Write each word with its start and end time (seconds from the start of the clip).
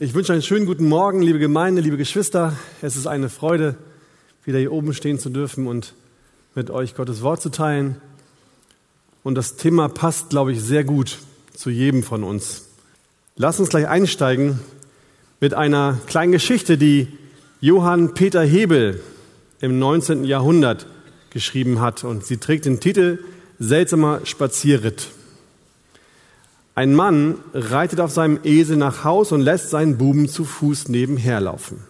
Ich 0.00 0.14
wünsche 0.14 0.32
einen 0.32 0.42
schönen 0.42 0.64
guten 0.64 0.86
Morgen, 0.86 1.22
liebe 1.22 1.40
Gemeinde, 1.40 1.82
liebe 1.82 1.96
Geschwister. 1.96 2.56
Es 2.82 2.94
ist 2.94 3.08
eine 3.08 3.28
Freude, 3.28 3.74
wieder 4.44 4.60
hier 4.60 4.70
oben 4.70 4.94
stehen 4.94 5.18
zu 5.18 5.28
dürfen 5.28 5.66
und 5.66 5.92
mit 6.54 6.70
euch 6.70 6.94
Gottes 6.94 7.22
Wort 7.22 7.42
zu 7.42 7.48
teilen. 7.48 7.96
Und 9.24 9.34
das 9.34 9.56
Thema 9.56 9.88
passt, 9.88 10.30
glaube 10.30 10.52
ich, 10.52 10.62
sehr 10.62 10.84
gut 10.84 11.18
zu 11.52 11.68
jedem 11.68 12.04
von 12.04 12.22
uns. 12.22 12.68
Lass 13.34 13.58
uns 13.58 13.70
gleich 13.70 13.88
einsteigen 13.88 14.60
mit 15.40 15.54
einer 15.54 15.98
kleinen 16.06 16.30
Geschichte, 16.30 16.78
die 16.78 17.08
Johann 17.60 18.14
Peter 18.14 18.44
Hebel 18.44 19.00
im 19.60 19.80
19. 19.80 20.22
Jahrhundert 20.22 20.86
geschrieben 21.30 21.80
hat. 21.80 22.04
Und 22.04 22.24
sie 22.24 22.36
trägt 22.36 22.66
den 22.66 22.78
Titel 22.78 23.18
Seltsamer 23.58 24.20
Spazierritt. 24.22 25.08
Ein 26.78 26.94
Mann 26.94 27.34
reitet 27.54 27.98
auf 27.98 28.12
seinem 28.12 28.38
Esel 28.44 28.76
nach 28.76 29.02
Haus 29.02 29.32
und 29.32 29.40
lässt 29.40 29.70
seinen 29.70 29.98
Buben 29.98 30.28
zu 30.28 30.44
Fuß 30.44 30.88
nebenher 30.88 31.40
laufen. 31.40 31.82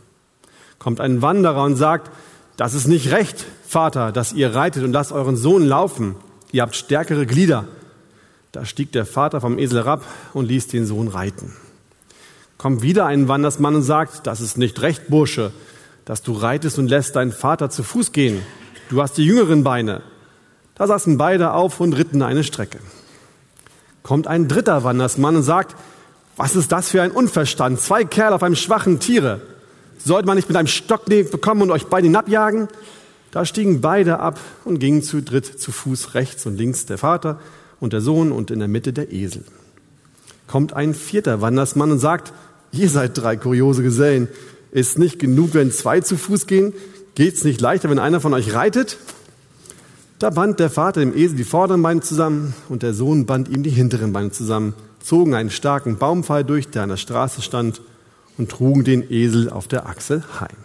Kommt 0.78 0.98
ein 1.02 1.20
Wanderer 1.20 1.62
und 1.64 1.76
sagt, 1.76 2.10
das 2.56 2.72
ist 2.72 2.86
nicht 2.86 3.10
recht, 3.10 3.44
Vater, 3.66 4.12
dass 4.12 4.32
ihr 4.32 4.54
reitet 4.54 4.84
und 4.84 4.92
lasst 4.92 5.12
euren 5.12 5.36
Sohn 5.36 5.66
laufen. 5.66 6.16
Ihr 6.52 6.62
habt 6.62 6.74
stärkere 6.74 7.26
Glieder. 7.26 7.66
Da 8.50 8.64
stieg 8.64 8.90
der 8.92 9.04
Vater 9.04 9.42
vom 9.42 9.58
Esel 9.58 9.84
herab 9.84 10.06
und 10.32 10.46
ließ 10.46 10.68
den 10.68 10.86
Sohn 10.86 11.08
reiten. 11.08 11.52
Kommt 12.56 12.80
wieder 12.80 13.04
ein 13.04 13.28
Wandersmann 13.28 13.74
und 13.74 13.82
sagt, 13.82 14.26
das 14.26 14.40
ist 14.40 14.56
nicht 14.56 14.80
recht, 14.80 15.08
Bursche, 15.08 15.52
dass 16.06 16.22
du 16.22 16.32
reitest 16.32 16.78
und 16.78 16.88
lässt 16.88 17.14
deinen 17.14 17.32
Vater 17.32 17.68
zu 17.68 17.82
Fuß 17.82 18.12
gehen. 18.12 18.40
Du 18.88 19.02
hast 19.02 19.18
die 19.18 19.26
jüngeren 19.26 19.64
Beine. 19.64 20.00
Da 20.76 20.86
saßen 20.86 21.18
beide 21.18 21.52
auf 21.52 21.78
und 21.78 21.92
ritten 21.92 22.22
eine 22.22 22.42
Strecke 22.42 22.78
kommt 24.08 24.26
ein 24.26 24.48
dritter 24.48 24.84
Wandersmann 24.84 25.36
und 25.36 25.42
sagt, 25.42 25.76
was 26.38 26.56
ist 26.56 26.72
das 26.72 26.88
für 26.88 27.02
ein 27.02 27.10
Unverstand? 27.10 27.78
Zwei 27.78 28.04
Kerle 28.04 28.36
auf 28.36 28.42
einem 28.42 28.56
schwachen 28.56 29.00
Tiere. 29.00 29.42
Sollte 30.02 30.26
man 30.26 30.36
nicht 30.36 30.48
mit 30.48 30.56
einem 30.56 30.66
Stock 30.66 31.04
bekommen 31.04 31.60
und 31.60 31.70
euch 31.70 31.88
beide 31.88 32.18
abjagen? 32.18 32.68
Da 33.32 33.44
stiegen 33.44 33.82
beide 33.82 34.18
ab 34.18 34.40
und 34.64 34.78
gingen 34.78 35.02
zu 35.02 35.20
dritt 35.20 35.60
zu 35.60 35.72
Fuß 35.72 36.14
rechts 36.14 36.46
und 36.46 36.56
links 36.56 36.86
der 36.86 36.96
Vater 36.96 37.38
und 37.80 37.92
der 37.92 38.00
Sohn 38.00 38.32
und 38.32 38.50
in 38.50 38.60
der 38.60 38.68
Mitte 38.68 38.94
der 38.94 39.12
Esel. 39.12 39.44
Kommt 40.46 40.72
ein 40.72 40.94
vierter 40.94 41.42
Wandersmann 41.42 41.90
und 41.90 41.98
sagt, 41.98 42.32
ihr 42.72 42.88
seid 42.88 43.18
drei 43.18 43.36
kuriose 43.36 43.82
Gesellen. 43.82 44.28
Ist 44.70 44.98
nicht 44.98 45.18
genug, 45.18 45.52
wenn 45.52 45.70
zwei 45.70 46.00
zu 46.00 46.16
Fuß 46.16 46.46
gehen? 46.46 46.72
Geht's 47.14 47.44
nicht 47.44 47.60
leichter, 47.60 47.90
wenn 47.90 47.98
einer 47.98 48.22
von 48.22 48.32
euch 48.32 48.54
reitet? 48.54 48.96
Da 50.18 50.30
band 50.30 50.58
der 50.58 50.68
Vater 50.68 51.00
dem 51.00 51.16
Esel 51.16 51.36
die 51.36 51.44
vorderen 51.44 51.82
Beine 51.82 52.00
zusammen 52.00 52.54
und 52.68 52.82
der 52.82 52.92
Sohn 52.92 53.24
band 53.24 53.48
ihm 53.48 53.62
die 53.62 53.70
hinteren 53.70 54.12
Beine 54.12 54.32
zusammen, 54.32 54.74
zogen 55.00 55.34
einen 55.34 55.50
starken 55.50 55.96
Baumpfeil 55.96 56.42
durch, 56.42 56.68
der 56.68 56.82
an 56.82 56.88
der 56.88 56.96
Straße 56.96 57.40
stand, 57.40 57.80
und 58.36 58.50
trugen 58.50 58.84
den 58.84 59.10
Esel 59.10 59.50
auf 59.50 59.68
der 59.68 59.86
Achsel 59.86 60.24
heim. 60.40 60.56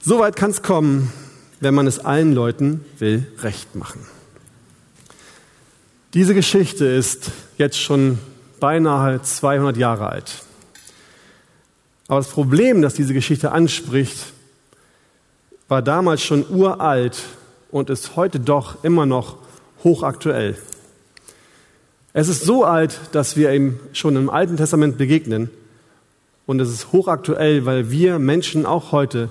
Soweit 0.00 0.36
kann 0.36 0.50
es 0.50 0.62
kommen, 0.62 1.12
wenn 1.60 1.74
man 1.74 1.86
es 1.86 1.98
allen 1.98 2.32
Leuten 2.32 2.84
will 2.98 3.26
recht 3.40 3.74
machen. 3.74 4.00
Diese 6.12 6.34
Geschichte 6.34 6.84
ist 6.84 7.30
jetzt 7.56 7.78
schon 7.78 8.18
beinahe 8.60 9.22
200 9.22 9.76
Jahre 9.76 10.08
alt. 10.10 10.42
Aber 12.08 12.20
das 12.20 12.28
Problem, 12.28 12.82
das 12.82 12.94
diese 12.94 13.14
Geschichte 13.14 13.52
anspricht, 13.52 14.32
war 15.68 15.80
damals 15.80 16.22
schon 16.22 16.44
uralt 16.50 17.22
und 17.72 17.90
ist 17.90 18.14
heute 18.14 18.38
doch 18.38 18.84
immer 18.84 19.06
noch 19.06 19.38
hochaktuell. 19.82 20.56
Es 22.12 22.28
ist 22.28 22.44
so 22.44 22.64
alt, 22.64 23.00
dass 23.12 23.36
wir 23.36 23.52
ihm 23.52 23.80
schon 23.94 24.14
im 24.14 24.30
Alten 24.30 24.56
Testament 24.56 24.98
begegnen. 24.98 25.50
Und 26.44 26.60
es 26.60 26.68
ist 26.68 26.92
hochaktuell, 26.92 27.64
weil 27.64 27.90
wir 27.90 28.18
Menschen 28.18 28.66
auch 28.66 28.92
heute 28.92 29.30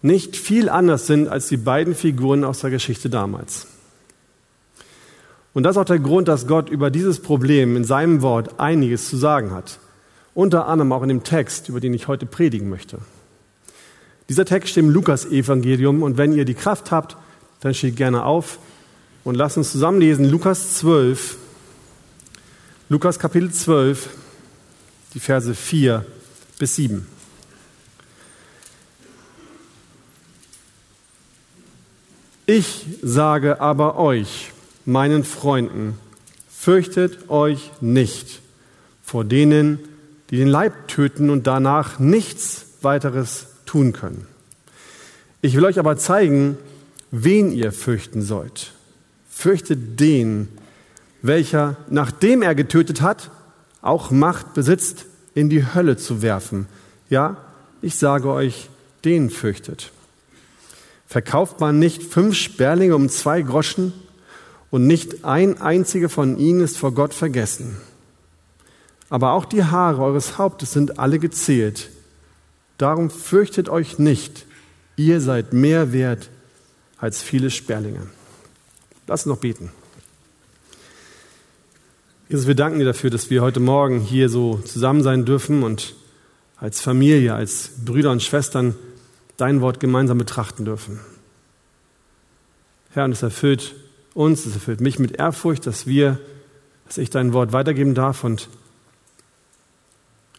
nicht 0.00 0.36
viel 0.36 0.68
anders 0.68 1.06
sind 1.06 1.28
als 1.28 1.48
die 1.48 1.58
beiden 1.58 1.94
Figuren 1.94 2.44
aus 2.44 2.60
der 2.60 2.70
Geschichte 2.70 3.10
damals. 3.10 3.66
Und 5.52 5.64
das 5.64 5.76
ist 5.76 5.82
auch 5.82 5.84
der 5.84 5.98
Grund, 5.98 6.28
dass 6.28 6.46
Gott 6.46 6.70
über 6.70 6.90
dieses 6.90 7.20
Problem 7.20 7.76
in 7.76 7.84
seinem 7.84 8.22
Wort 8.22 8.58
einiges 8.58 9.08
zu 9.08 9.18
sagen 9.18 9.50
hat. 9.50 9.78
Unter 10.34 10.66
anderem 10.66 10.92
auch 10.92 11.02
in 11.02 11.10
dem 11.10 11.24
Text, 11.24 11.68
über 11.68 11.80
den 11.80 11.92
ich 11.92 12.08
heute 12.08 12.24
predigen 12.24 12.70
möchte. 12.70 12.98
Dieser 14.30 14.46
Text 14.46 14.70
steht 14.70 14.84
im 14.84 14.90
Lukas-Evangelium 14.90 16.02
und 16.02 16.16
wenn 16.16 16.32
ihr 16.32 16.46
die 16.46 16.54
Kraft 16.54 16.90
habt, 16.90 17.18
dann 17.62 17.74
steht 17.74 17.96
gerne 17.96 18.24
auf 18.24 18.58
und 19.24 19.36
lasst 19.36 19.56
uns 19.56 19.72
zusammenlesen 19.72 20.28
Lukas 20.28 20.74
12, 20.78 21.38
Lukas 22.88 23.18
Kapitel 23.18 23.50
12, 23.50 24.08
die 25.14 25.20
Verse 25.20 25.54
4 25.54 26.04
bis 26.58 26.76
7. 26.76 27.06
Ich 32.46 32.84
sage 33.00 33.60
aber 33.60 33.96
euch, 33.96 34.52
meinen 34.84 35.22
Freunden, 35.22 35.96
fürchtet 36.50 37.30
euch 37.30 37.70
nicht 37.80 38.42
vor 39.04 39.24
denen, 39.24 39.78
die 40.30 40.36
den 40.36 40.48
Leib 40.48 40.88
töten 40.88 41.30
und 41.30 41.46
danach 41.46 42.00
nichts 42.00 42.66
weiteres 42.80 43.46
tun 43.66 43.92
können. 43.92 44.26
Ich 45.40 45.54
will 45.54 45.64
euch 45.64 45.78
aber 45.78 45.96
zeigen, 45.96 46.58
wen 47.12 47.52
ihr 47.52 47.70
fürchten 47.70 48.22
sollt. 48.22 48.72
Fürchtet 49.30 50.00
den, 50.00 50.48
welcher, 51.20 51.76
nachdem 51.88 52.42
er 52.42 52.56
getötet 52.56 53.00
hat, 53.02 53.30
auch 53.82 54.10
Macht 54.10 54.54
besitzt, 54.54 55.04
in 55.34 55.48
die 55.48 55.64
Hölle 55.74 55.96
zu 55.96 56.22
werfen. 56.22 56.66
Ja, 57.08 57.36
ich 57.80 57.96
sage 57.96 58.28
euch, 58.28 58.68
den 59.04 59.30
fürchtet. 59.30 59.92
Verkauft 61.06 61.60
man 61.60 61.78
nicht 61.78 62.02
fünf 62.02 62.34
Sperlinge 62.36 62.96
um 62.96 63.08
zwei 63.08 63.42
Groschen 63.42 63.92
und 64.70 64.86
nicht 64.86 65.24
ein 65.24 65.60
einziger 65.60 66.08
von 66.08 66.38
ihnen 66.38 66.60
ist 66.60 66.78
vor 66.78 66.92
Gott 66.92 67.12
vergessen. 67.12 67.76
Aber 69.10 69.32
auch 69.32 69.44
die 69.44 69.64
Haare 69.64 70.02
eures 70.02 70.38
Hauptes 70.38 70.72
sind 70.72 70.98
alle 70.98 71.18
gezählt. 71.18 71.90
Darum 72.78 73.10
fürchtet 73.10 73.68
euch 73.68 73.98
nicht, 73.98 74.46
ihr 74.96 75.20
seid 75.20 75.52
mehr 75.52 75.92
wert 75.92 76.30
als 77.02 77.20
viele 77.20 77.50
Sperlinge. 77.50 78.06
Lass 79.08 79.26
uns 79.26 79.34
noch 79.34 79.40
beten. 79.40 79.72
Jesus, 82.28 82.46
wir 82.46 82.54
danken 82.54 82.78
dir 82.78 82.84
dafür, 82.84 83.10
dass 83.10 83.28
wir 83.28 83.42
heute 83.42 83.58
Morgen 83.58 83.98
hier 83.98 84.28
so 84.28 84.58
zusammen 84.58 85.02
sein 85.02 85.24
dürfen 85.24 85.64
und 85.64 85.96
als 86.56 86.80
Familie, 86.80 87.34
als 87.34 87.72
Brüder 87.84 88.12
und 88.12 88.22
Schwestern 88.22 88.76
dein 89.36 89.60
Wort 89.60 89.80
gemeinsam 89.80 90.16
betrachten 90.16 90.64
dürfen. 90.64 91.00
Herr, 92.90 93.04
und 93.06 93.12
es 93.12 93.22
erfüllt 93.24 93.74
uns, 94.14 94.46
es 94.46 94.54
erfüllt 94.54 94.80
mich 94.80 95.00
mit 95.00 95.16
Ehrfurcht, 95.16 95.66
dass 95.66 95.88
wir, 95.88 96.20
dass 96.86 96.98
ich 96.98 97.10
dein 97.10 97.32
Wort 97.32 97.52
weitergeben 97.52 97.96
darf 97.96 98.22
und 98.22 98.48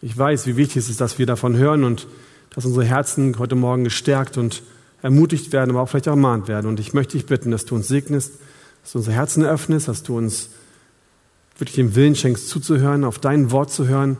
ich 0.00 0.16
weiß, 0.16 0.46
wie 0.46 0.56
wichtig 0.56 0.78
es 0.78 0.88
ist, 0.88 1.02
dass 1.02 1.18
wir 1.18 1.26
davon 1.26 1.58
hören 1.58 1.84
und 1.84 2.06
dass 2.54 2.64
unsere 2.64 2.86
Herzen 2.86 3.38
heute 3.38 3.54
Morgen 3.54 3.84
gestärkt 3.84 4.38
und 4.38 4.62
ermutigt 5.04 5.52
werden, 5.52 5.68
aber 5.70 5.82
auch 5.82 5.88
vielleicht 5.90 6.06
ermahnt 6.06 6.48
werden. 6.48 6.66
Und 6.66 6.80
ich 6.80 6.94
möchte 6.94 7.18
dich 7.18 7.26
bitten, 7.26 7.50
dass 7.50 7.66
du 7.66 7.74
uns 7.74 7.88
segnest, 7.88 8.32
dass 8.82 8.92
du 8.92 8.98
unsere 8.98 9.14
Herzen 9.14 9.44
eröffnest, 9.44 9.86
dass 9.86 10.02
du 10.02 10.16
uns 10.16 10.48
wirklich 11.58 11.76
den 11.76 11.94
Willen 11.94 12.16
schenkst, 12.16 12.48
zuzuhören, 12.48 13.04
auf 13.04 13.18
dein 13.18 13.50
Wort 13.50 13.70
zu 13.70 13.86
hören 13.86 14.16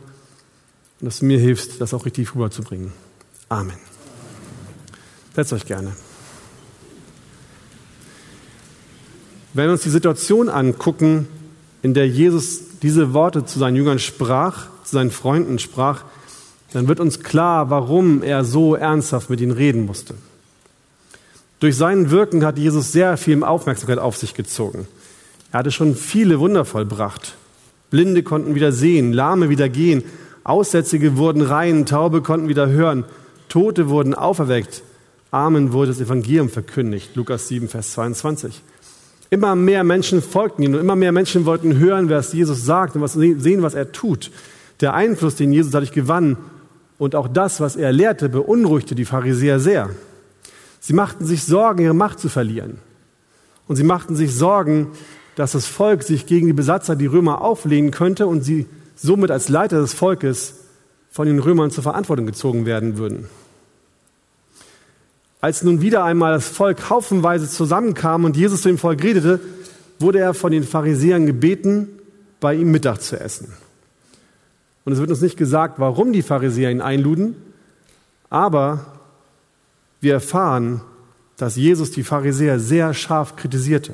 und 1.01 1.07
dass 1.07 1.19
du 1.19 1.25
mir 1.25 1.39
hilfst, 1.39 1.81
das 1.81 1.95
auch 1.95 2.05
richtig 2.05 2.35
rüberzubringen. 2.35 2.93
Amen. 3.49 3.77
Setzt 5.35 5.53
euch 5.53 5.65
gerne. 5.65 5.91
Wenn 9.55 9.65
wir 9.65 9.71
uns 9.71 9.81
die 9.81 9.89
Situation 9.89 10.49
angucken, 10.49 11.27
in 11.81 11.95
der 11.95 12.07
Jesus 12.07 12.77
diese 12.83 13.11
Worte 13.13 13.43
zu 13.43 13.57
seinen 13.57 13.75
Jüngern 13.75 13.97
sprach, 13.97 14.67
zu 14.83 14.97
seinen 14.97 15.09
Freunden 15.09 15.57
sprach, 15.57 16.03
dann 16.73 16.87
wird 16.87 16.99
uns 16.99 17.21
klar, 17.21 17.71
warum 17.71 18.21
er 18.21 18.45
so 18.45 18.75
ernsthaft 18.75 19.31
mit 19.31 19.41
ihnen 19.41 19.51
reden 19.51 19.87
musste. 19.87 20.13
Durch 21.59 21.77
sein 21.77 22.11
Wirken 22.11 22.45
hat 22.45 22.57
Jesus 22.57 22.91
sehr 22.91 23.17
viel 23.17 23.43
Aufmerksamkeit 23.43 23.99
auf 23.99 24.17
sich 24.17 24.33
gezogen. 24.33 24.87
Er 25.51 25.59
hatte 25.59 25.71
schon 25.71 25.95
viele 25.95 26.39
Wunder 26.39 26.65
vollbracht. 26.65 27.35
Blinde 27.89 28.23
konnten 28.23 28.55
wieder 28.55 28.71
sehen, 28.71 29.13
Lahme 29.13 29.49
wieder 29.49 29.69
gehen, 29.69 30.03
Aussätzige 30.43 31.17
wurden 31.17 31.41
rein, 31.41 31.85
Taube 31.85 32.21
konnten 32.21 32.49
wieder 32.49 32.67
hören, 32.67 33.05
Tote 33.47 33.89
wurden 33.89 34.13
auferweckt, 34.13 34.83
Armen 35.31 35.71
wurde 35.71 35.91
das 35.91 36.01
Evangelium 36.01 36.49
verkündigt. 36.49 37.15
Lukas 37.15 37.47
7, 37.47 37.67
Vers 37.69 37.91
22. 37.93 38.61
Immer 39.29 39.55
mehr 39.55 39.83
Menschen 39.83 40.21
folgten 40.21 40.63
ihm 40.63 40.73
und 40.73 40.79
immer 40.79 40.95
mehr 40.95 41.11
Menschen 41.11 41.45
wollten 41.45 41.77
hören, 41.77 42.09
was 42.09 42.33
Jesus 42.33 42.65
sagt 42.65 42.95
und 42.95 43.01
was 43.01 43.13
sehen, 43.13 43.61
was 43.61 43.73
er 43.73 43.91
tut. 43.91 44.31
Der 44.81 44.93
Einfluss, 44.93 45.35
den 45.35 45.51
Jesus 45.51 45.71
dadurch 45.71 45.91
gewann 45.91 46.37
und 46.97 47.15
auch 47.15 47.27
das, 47.27 47.59
was 47.59 47.75
er 47.75 47.91
lehrte, 47.91 48.29
beunruhigte 48.29 48.93
die 48.93 49.05
Pharisäer 49.05 49.59
sehr. 49.59 49.89
Sie 50.85 50.93
machten 50.93 51.25
sich 51.25 51.43
Sorgen, 51.43 51.81
ihre 51.81 51.95
Macht 51.95 52.19
zu 52.19 52.29
verlieren. 52.29 52.77
Und 53.67 53.75
sie 53.75 53.83
machten 53.83 54.15
sich 54.15 54.35
Sorgen, 54.35 54.89
dass 55.35 55.53
das 55.53 55.65
Volk 55.65 56.03
sich 56.03 56.27
gegen 56.27 56.45
die 56.45 56.53
Besatzer, 56.53 56.95
die 56.95 57.07
Römer, 57.07 57.41
auflehnen 57.41 57.89
könnte 57.89 58.27
und 58.27 58.43
sie 58.43 58.67
somit 58.95 59.31
als 59.31 59.49
Leiter 59.49 59.81
des 59.81 59.95
Volkes 59.95 60.57
von 61.09 61.25
den 61.25 61.39
Römern 61.39 61.71
zur 61.71 61.81
Verantwortung 61.81 62.27
gezogen 62.27 62.67
werden 62.67 62.99
würden. 62.99 63.27
Als 65.41 65.63
nun 65.63 65.81
wieder 65.81 66.03
einmal 66.03 66.33
das 66.33 66.49
Volk 66.49 66.87
haufenweise 66.87 67.49
zusammenkam 67.49 68.23
und 68.23 68.37
Jesus 68.37 68.61
zu 68.61 68.67
dem 68.67 68.77
Volk 68.77 69.01
redete, 69.01 69.39
wurde 69.97 70.19
er 70.19 70.35
von 70.35 70.51
den 70.51 70.63
Pharisäern 70.63 71.25
gebeten, 71.25 71.87
bei 72.39 72.53
ihm 72.53 72.69
Mittag 72.69 73.01
zu 73.01 73.19
essen. 73.19 73.51
Und 74.83 74.93
es 74.93 74.99
wird 74.99 75.09
uns 75.09 75.21
nicht 75.21 75.35
gesagt, 75.35 75.79
warum 75.79 76.13
die 76.13 76.21
Pharisäer 76.21 76.69
ihn 76.69 76.81
einluden, 76.81 77.35
aber 78.29 78.94
wir 80.05 80.13
erfahren, 80.13 80.81
dass 81.35 81.57
Jesus 81.57 81.91
die 81.91 82.03
Pharisäer 82.03 82.59
sehr 82.59 82.93
scharf 82.93 83.35
kritisierte. 83.35 83.93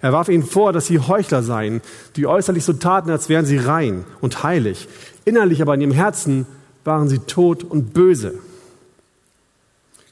Er 0.00 0.12
warf 0.12 0.28
ihnen 0.28 0.42
vor, 0.42 0.72
dass 0.72 0.86
sie 0.86 0.98
Heuchler 0.98 1.42
seien, 1.42 1.80
die 2.16 2.26
äußerlich 2.26 2.64
so 2.64 2.74
taten, 2.74 3.10
als 3.10 3.28
wären 3.28 3.46
sie 3.46 3.56
rein 3.56 4.04
und 4.20 4.42
heilig. 4.42 4.88
Innerlich 5.24 5.62
aber 5.62 5.74
in 5.74 5.80
ihrem 5.80 5.92
Herzen 5.92 6.46
waren 6.84 7.08
sie 7.08 7.20
tot 7.20 7.64
und 7.64 7.94
böse. 7.94 8.34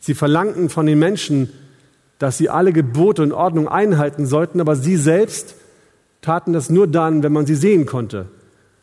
Sie 0.00 0.14
verlangten 0.14 0.70
von 0.70 0.86
den 0.86 0.98
Menschen, 0.98 1.52
dass 2.18 2.38
sie 2.38 2.48
alle 2.48 2.72
Gebote 2.72 3.22
und 3.22 3.32
Ordnung 3.32 3.68
einhalten 3.68 4.26
sollten, 4.26 4.60
aber 4.60 4.76
sie 4.76 4.96
selbst 4.96 5.56
taten 6.22 6.52
das 6.52 6.70
nur 6.70 6.86
dann, 6.86 7.22
wenn 7.22 7.32
man 7.32 7.46
sie 7.46 7.56
sehen 7.56 7.86
konnte. 7.86 8.26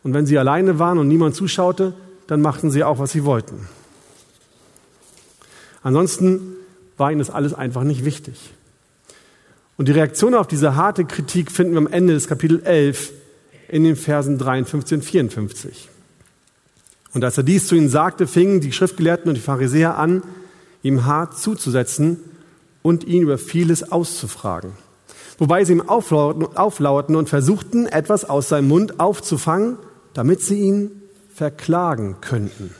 Und 0.03 0.13
wenn 0.13 0.25
sie 0.25 0.38
alleine 0.38 0.79
waren 0.79 0.97
und 0.97 1.07
niemand 1.07 1.35
zuschaute, 1.35 1.94
dann 2.27 2.41
machten 2.41 2.71
sie 2.71 2.83
auch, 2.83 2.99
was 2.99 3.11
sie 3.11 3.23
wollten. 3.23 3.67
Ansonsten 5.83 6.56
war 6.97 7.12
ihnen 7.12 7.19
das 7.19 7.30
alles 7.30 7.53
einfach 7.53 7.83
nicht 7.83 8.06
wichtig. 8.06 8.53
Und 9.77 9.88
die 9.88 9.91
Reaktion 9.94 10.33
auf 10.33 10.47
diese 10.47 10.75
harte 10.75 11.06
Kritik 11.06 11.51
finden 11.51 11.74
wir 11.74 11.80
am 11.80 11.88
Ende 11.88 12.13
des 12.13 12.27
Kapitel 12.27 12.62
11 12.63 13.12
in 13.68 13.83
den 13.83 13.95
Versen 13.95 14.38
53 14.38 14.97
und 14.97 15.03
54. 15.03 15.89
Und 17.13 17.24
als 17.24 17.38
er 17.38 17.44
dies 17.44 17.68
zu 17.68 17.75
ihnen 17.75 17.89
sagte, 17.89 18.27
fingen 18.27 18.62
die 18.62 18.71
Schriftgelehrten 18.71 19.30
und 19.30 19.35
die 19.35 19.41
Pharisäer 19.41 19.97
an, 19.97 20.24
ihm 20.83 21.06
hart 21.06 21.38
zuzusetzen 21.38 22.19
und 22.81 23.03
ihn 23.03 23.24
über 23.24 23.38
vieles 23.38 23.91
auszufragen. 23.91 24.71
Wobei 25.38 25.63
sie 25.63 25.74
ihm 25.74 25.81
auflauerten 25.81 27.15
und 27.15 27.30
versuchten, 27.30 27.88
etwas 27.88 28.25
aus 28.25 28.50
seinem 28.50 28.68
Mund 28.68 29.00
aufzufangen, 29.00 29.77
damit 30.13 30.41
sie 30.41 30.59
ihn 30.59 30.91
verklagen 31.33 32.18
könnten. 32.21 32.74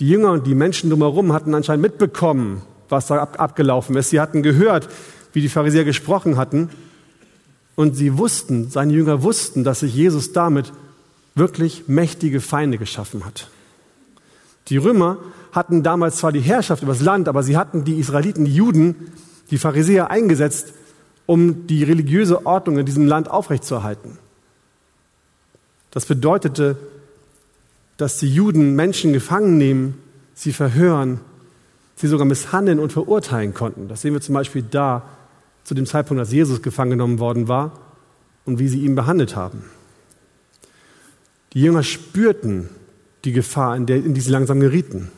Die 0.00 0.08
Jünger 0.08 0.32
und 0.32 0.46
die 0.46 0.54
Menschen 0.54 0.90
drumherum 0.90 1.32
hatten 1.32 1.54
anscheinend 1.54 1.82
mitbekommen, 1.82 2.62
was 2.88 3.06
da 3.08 3.22
abgelaufen 3.22 3.96
ist. 3.96 4.10
Sie 4.10 4.20
hatten 4.20 4.42
gehört, 4.42 4.88
wie 5.32 5.40
die 5.40 5.48
Pharisäer 5.48 5.84
gesprochen 5.84 6.36
hatten. 6.36 6.70
Und 7.74 7.96
sie 7.96 8.16
wussten, 8.18 8.70
seine 8.70 8.92
Jünger 8.92 9.22
wussten, 9.22 9.64
dass 9.64 9.80
sich 9.80 9.94
Jesus 9.94 10.32
damit 10.32 10.72
wirklich 11.34 11.84
mächtige 11.88 12.40
Feinde 12.40 12.78
geschaffen 12.78 13.24
hat. 13.24 13.48
Die 14.68 14.76
Römer 14.76 15.18
hatten 15.52 15.82
damals 15.82 16.16
zwar 16.16 16.32
die 16.32 16.40
Herrschaft 16.40 16.82
über 16.82 16.92
das 16.92 17.02
Land, 17.02 17.28
aber 17.28 17.42
sie 17.42 17.56
hatten 17.56 17.84
die 17.84 17.98
Israeliten, 17.98 18.44
die 18.44 18.54
Juden, 18.54 19.12
die 19.50 19.58
Pharisäer 19.58 20.10
eingesetzt, 20.10 20.74
um 21.26 21.66
die 21.66 21.84
religiöse 21.84 22.46
Ordnung 22.46 22.78
in 22.78 22.86
diesem 22.86 23.06
Land 23.06 23.30
aufrechtzuerhalten. 23.30 24.18
Das 25.90 26.06
bedeutete, 26.06 26.76
dass 27.98 28.16
die 28.16 28.32
Juden 28.32 28.74
Menschen 28.74 29.12
gefangen 29.12 29.58
nehmen, 29.58 29.98
sie 30.34 30.52
verhören 30.54 31.20
sie 32.00 32.06
sogar 32.06 32.26
misshandeln 32.26 32.78
und 32.78 32.92
verurteilen 32.92 33.54
konnten. 33.54 33.88
Das 33.88 34.02
sehen 34.02 34.14
wir 34.14 34.20
zum 34.20 34.34
Beispiel 34.34 34.62
da, 34.62 35.08
zu 35.64 35.74
dem 35.74 35.84
Zeitpunkt, 35.84 36.20
als 36.20 36.32
Jesus 36.32 36.62
gefangen 36.62 36.92
genommen 36.92 37.18
worden 37.18 37.48
war 37.48 37.72
und 38.44 38.58
wie 38.58 38.68
sie 38.68 38.84
ihn 38.84 38.94
behandelt 38.94 39.36
haben. 39.36 39.64
Die 41.52 41.60
Jünger 41.60 41.82
spürten 41.82 42.68
die 43.24 43.32
Gefahr, 43.32 43.76
in, 43.76 43.86
der, 43.86 43.96
in 43.96 44.14
die 44.14 44.20
sie 44.20 44.30
langsam 44.30 44.60
gerieten. 44.60 45.10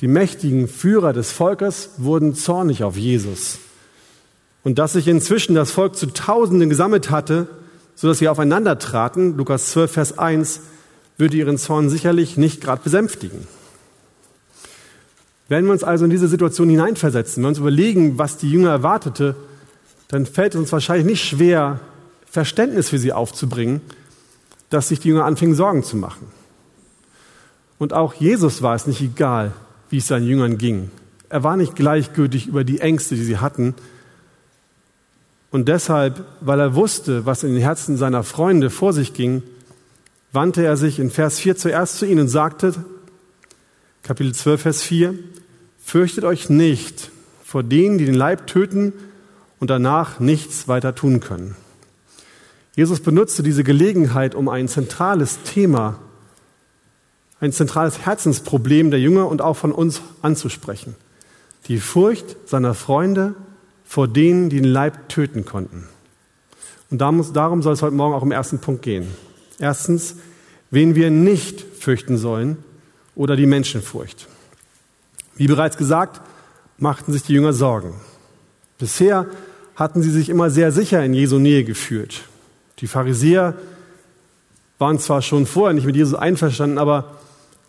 Die 0.00 0.08
mächtigen 0.08 0.66
Führer 0.66 1.12
des 1.12 1.30
Volkes 1.30 1.90
wurden 1.98 2.34
zornig 2.34 2.82
auf 2.82 2.96
Jesus. 2.96 3.58
Und 4.64 4.78
dass 4.78 4.94
sich 4.94 5.08
inzwischen 5.08 5.54
das 5.54 5.70
Volk 5.70 5.96
zu 5.96 6.06
Tausenden 6.06 6.68
gesammelt 6.68 7.10
hatte, 7.10 7.46
sodass 7.94 8.18
sie 8.18 8.28
aufeinander 8.28 8.78
traten, 8.78 9.36
Lukas 9.36 9.70
12, 9.70 9.92
Vers 9.92 10.18
1, 10.18 10.60
würde 11.20 11.36
ihren 11.36 11.58
Zorn 11.58 11.88
sicherlich 11.88 12.36
nicht 12.36 12.60
gerade 12.60 12.82
besänftigen. 12.82 13.46
Wenn 15.48 15.64
wir 15.64 15.72
uns 15.72 15.84
also 15.84 16.04
in 16.04 16.10
diese 16.10 16.28
Situation 16.28 16.68
hineinversetzen, 16.68 17.36
wenn 17.36 17.44
wir 17.44 17.48
uns 17.48 17.58
überlegen, 17.58 18.18
was 18.18 18.36
die 18.36 18.50
Jünger 18.50 18.70
erwartete, 18.70 19.36
dann 20.08 20.26
fällt 20.26 20.54
es 20.54 20.60
uns 20.60 20.72
wahrscheinlich 20.72 21.06
nicht 21.06 21.24
schwer, 21.24 21.80
Verständnis 22.24 22.88
für 22.88 22.98
sie 22.98 23.12
aufzubringen, 23.12 23.80
dass 24.70 24.88
sich 24.88 25.00
die 25.00 25.08
Jünger 25.08 25.24
anfingen, 25.24 25.54
Sorgen 25.54 25.82
zu 25.82 25.96
machen. 25.96 26.28
Und 27.78 27.92
auch 27.92 28.14
Jesus 28.14 28.62
war 28.62 28.74
es 28.74 28.86
nicht 28.86 29.00
egal, 29.00 29.52
wie 29.88 29.98
es 29.98 30.06
seinen 30.06 30.26
Jüngern 30.26 30.58
ging. 30.58 30.90
Er 31.28 31.42
war 31.42 31.56
nicht 31.56 31.74
gleichgültig 31.74 32.46
über 32.46 32.62
die 32.62 32.80
Ängste, 32.80 33.14
die 33.14 33.24
sie 33.24 33.38
hatten. 33.38 33.74
Und 35.50 35.68
deshalb, 35.68 36.24
weil 36.40 36.60
er 36.60 36.74
wusste, 36.74 37.26
was 37.26 37.42
in 37.42 37.54
den 37.54 37.62
Herzen 37.62 37.96
seiner 37.96 38.22
Freunde 38.22 38.70
vor 38.70 38.92
sich 38.92 39.14
ging, 39.14 39.42
wandte 40.32 40.64
er 40.64 40.76
sich 40.76 40.98
in 40.98 41.10
Vers 41.10 41.38
4 41.38 41.56
zuerst 41.56 41.98
zu 41.98 42.06
ihnen 42.06 42.20
und 42.20 42.28
sagte, 42.28 42.74
Kapitel 44.02 44.34
12, 44.34 44.62
Vers 44.62 44.82
4, 44.82 45.14
Fürchtet 45.82 46.24
euch 46.24 46.48
nicht 46.48 47.10
vor 47.44 47.62
denen, 47.64 47.98
die 47.98 48.04
den 48.04 48.14
Leib 48.14 48.46
töten 48.46 48.92
und 49.58 49.70
danach 49.70 50.20
nichts 50.20 50.68
weiter 50.68 50.94
tun 50.94 51.18
können. 51.18 51.56
Jesus 52.76 53.00
benutzte 53.00 53.42
diese 53.42 53.64
Gelegenheit, 53.64 54.34
um 54.34 54.48
ein 54.48 54.68
zentrales 54.68 55.42
Thema, 55.42 55.98
ein 57.40 57.52
zentrales 57.52 58.06
Herzensproblem 58.06 58.90
der 58.90 59.00
Jünger 59.00 59.26
und 59.26 59.42
auch 59.42 59.56
von 59.56 59.72
uns 59.72 60.00
anzusprechen. 60.22 60.94
Die 61.66 61.78
Furcht 61.78 62.36
seiner 62.46 62.74
Freunde 62.74 63.34
vor 63.84 64.06
denen, 64.06 64.48
die 64.48 64.60
den 64.60 64.70
Leib 64.70 65.08
töten 65.08 65.44
konnten. 65.44 65.88
Und 66.90 66.98
darum 66.98 67.62
soll 67.62 67.72
es 67.72 67.82
heute 67.82 67.94
Morgen 67.94 68.14
auch 68.14 68.22
im 68.22 68.32
ersten 68.32 68.60
Punkt 68.60 68.82
gehen. 68.82 69.08
Erstens, 69.60 70.16
wen 70.70 70.94
wir 70.94 71.10
nicht 71.10 71.60
fürchten 71.78 72.16
sollen 72.16 72.56
oder 73.14 73.36
die 73.36 73.46
Menschenfurcht. 73.46 74.26
Wie 75.36 75.46
bereits 75.46 75.76
gesagt, 75.76 76.20
machten 76.78 77.12
sich 77.12 77.22
die 77.22 77.34
Jünger 77.34 77.52
Sorgen. 77.52 77.94
Bisher 78.78 79.26
hatten 79.76 80.02
sie 80.02 80.10
sich 80.10 80.28
immer 80.28 80.50
sehr 80.50 80.72
sicher 80.72 81.04
in 81.04 81.14
Jesu 81.14 81.38
Nähe 81.38 81.64
gefühlt. 81.64 82.22
Die 82.78 82.86
Pharisäer 82.86 83.54
waren 84.78 84.98
zwar 84.98 85.20
schon 85.20 85.46
vorher 85.46 85.74
nicht 85.74 85.84
mit 85.84 85.96
Jesus 85.96 86.14
einverstanden, 86.14 86.78
aber 86.78 87.16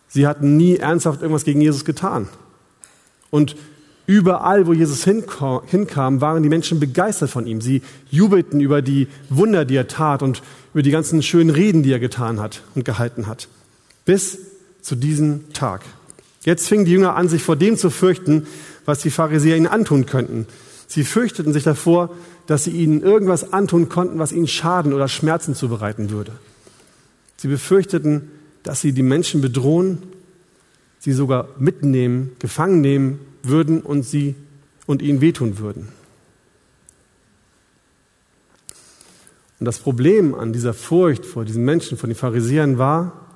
sie 0.08 0.26
hatten 0.26 0.56
nie 0.56 0.78
ernsthaft 0.78 1.22
irgendwas 1.22 1.44
gegen 1.44 1.60
Jesus 1.60 1.84
getan. 1.84 2.30
Und 3.30 3.58
überall, 4.06 4.68
wo 4.68 4.74
Jesus 4.74 5.04
hinkam, 5.04 6.22
waren 6.22 6.44
die 6.44 6.50
Menschen 6.50 6.80
begeistert 6.80 7.30
von 7.30 7.48
ihm. 7.48 7.62
Sie 7.62 7.82
jubelten 8.10 8.60
über 8.60 8.82
die 8.82 9.08
Wunder, 9.30 9.66
die 9.66 9.76
er 9.76 9.88
tat 9.88 10.24
und 10.24 10.42
über 10.74 10.84
die 10.84 10.92
ganzen 10.92 11.22
schönen 11.22 11.50
Reden, 11.50 11.84
die 11.84 11.92
er 11.92 12.00
getan 12.00 12.40
hat 12.40 12.62
und 12.76 12.86
gehalten 12.86 13.28
hat. 13.28 13.48
Bis 14.06 14.40
zu 14.82 14.96
diesem 14.96 15.54
Tag. 15.54 15.82
Jetzt 16.44 16.68
fingen 16.68 16.86
die 16.86 16.92
Jünger 16.92 17.16
an, 17.16 17.30
sich 17.30 17.44
vor 17.44 17.56
dem 17.56 17.78
zu 17.78 17.90
fürchten, 17.90 18.48
was 18.86 19.00
die 19.00 19.12
Pharisäer 19.12 19.58
ihnen 19.58 19.68
antun 19.68 20.06
könnten. 20.06 20.48
Sie 20.88 21.04
fürchteten 21.04 21.54
sich 21.54 21.64
davor, 21.64 22.10
dass 22.48 22.64
sie 22.64 22.72
ihnen 22.72 23.02
irgendwas 23.02 23.54
antun 23.54 23.90
konnten, 23.90 24.20
was 24.20 24.32
ihnen 24.32 24.48
Schaden 24.48 24.94
oder 24.94 25.08
Schmerzen 25.08 25.56
zubereiten 25.56 26.10
würde. 26.10 26.34
Sie 27.38 27.48
befürchteten, 27.48 28.32
dass 28.64 28.82
sie 28.82 28.92
die 28.92 29.04
Menschen 29.04 29.42
bedrohen, 29.42 30.00
sie 31.00 31.14
sogar 31.14 31.48
mitnehmen, 31.60 32.32
gefangen 32.40 32.82
nehmen 32.82 33.20
würden 33.44 33.82
und 33.82 34.04
sie 34.04 34.36
und 34.86 35.02
ihnen 35.02 35.22
wehtun 35.22 35.58
würden. 35.60 35.90
Und 39.60 39.66
das 39.66 39.80
Problem 39.80 40.34
an 40.34 40.54
dieser 40.54 40.74
Furcht 40.74 41.26
vor 41.26 41.46
diesen 41.46 41.64
Menschen, 41.64 41.98
vor 41.98 42.08
den 42.08 42.16
Pharisäern 42.16 42.80
war, 42.80 43.28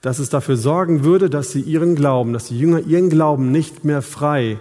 dass 0.00 0.20
es 0.20 0.30
dafür 0.30 0.56
sorgen 0.56 1.02
würde, 1.02 1.28
dass 1.28 1.50
sie 1.50 1.60
ihren 1.60 1.96
Glauben, 1.96 2.32
dass 2.32 2.46
die 2.46 2.58
Jünger 2.58 2.80
ihren 2.80 3.10
Glauben 3.10 3.50
nicht 3.50 3.84
mehr 3.84 4.02
frei 4.02 4.60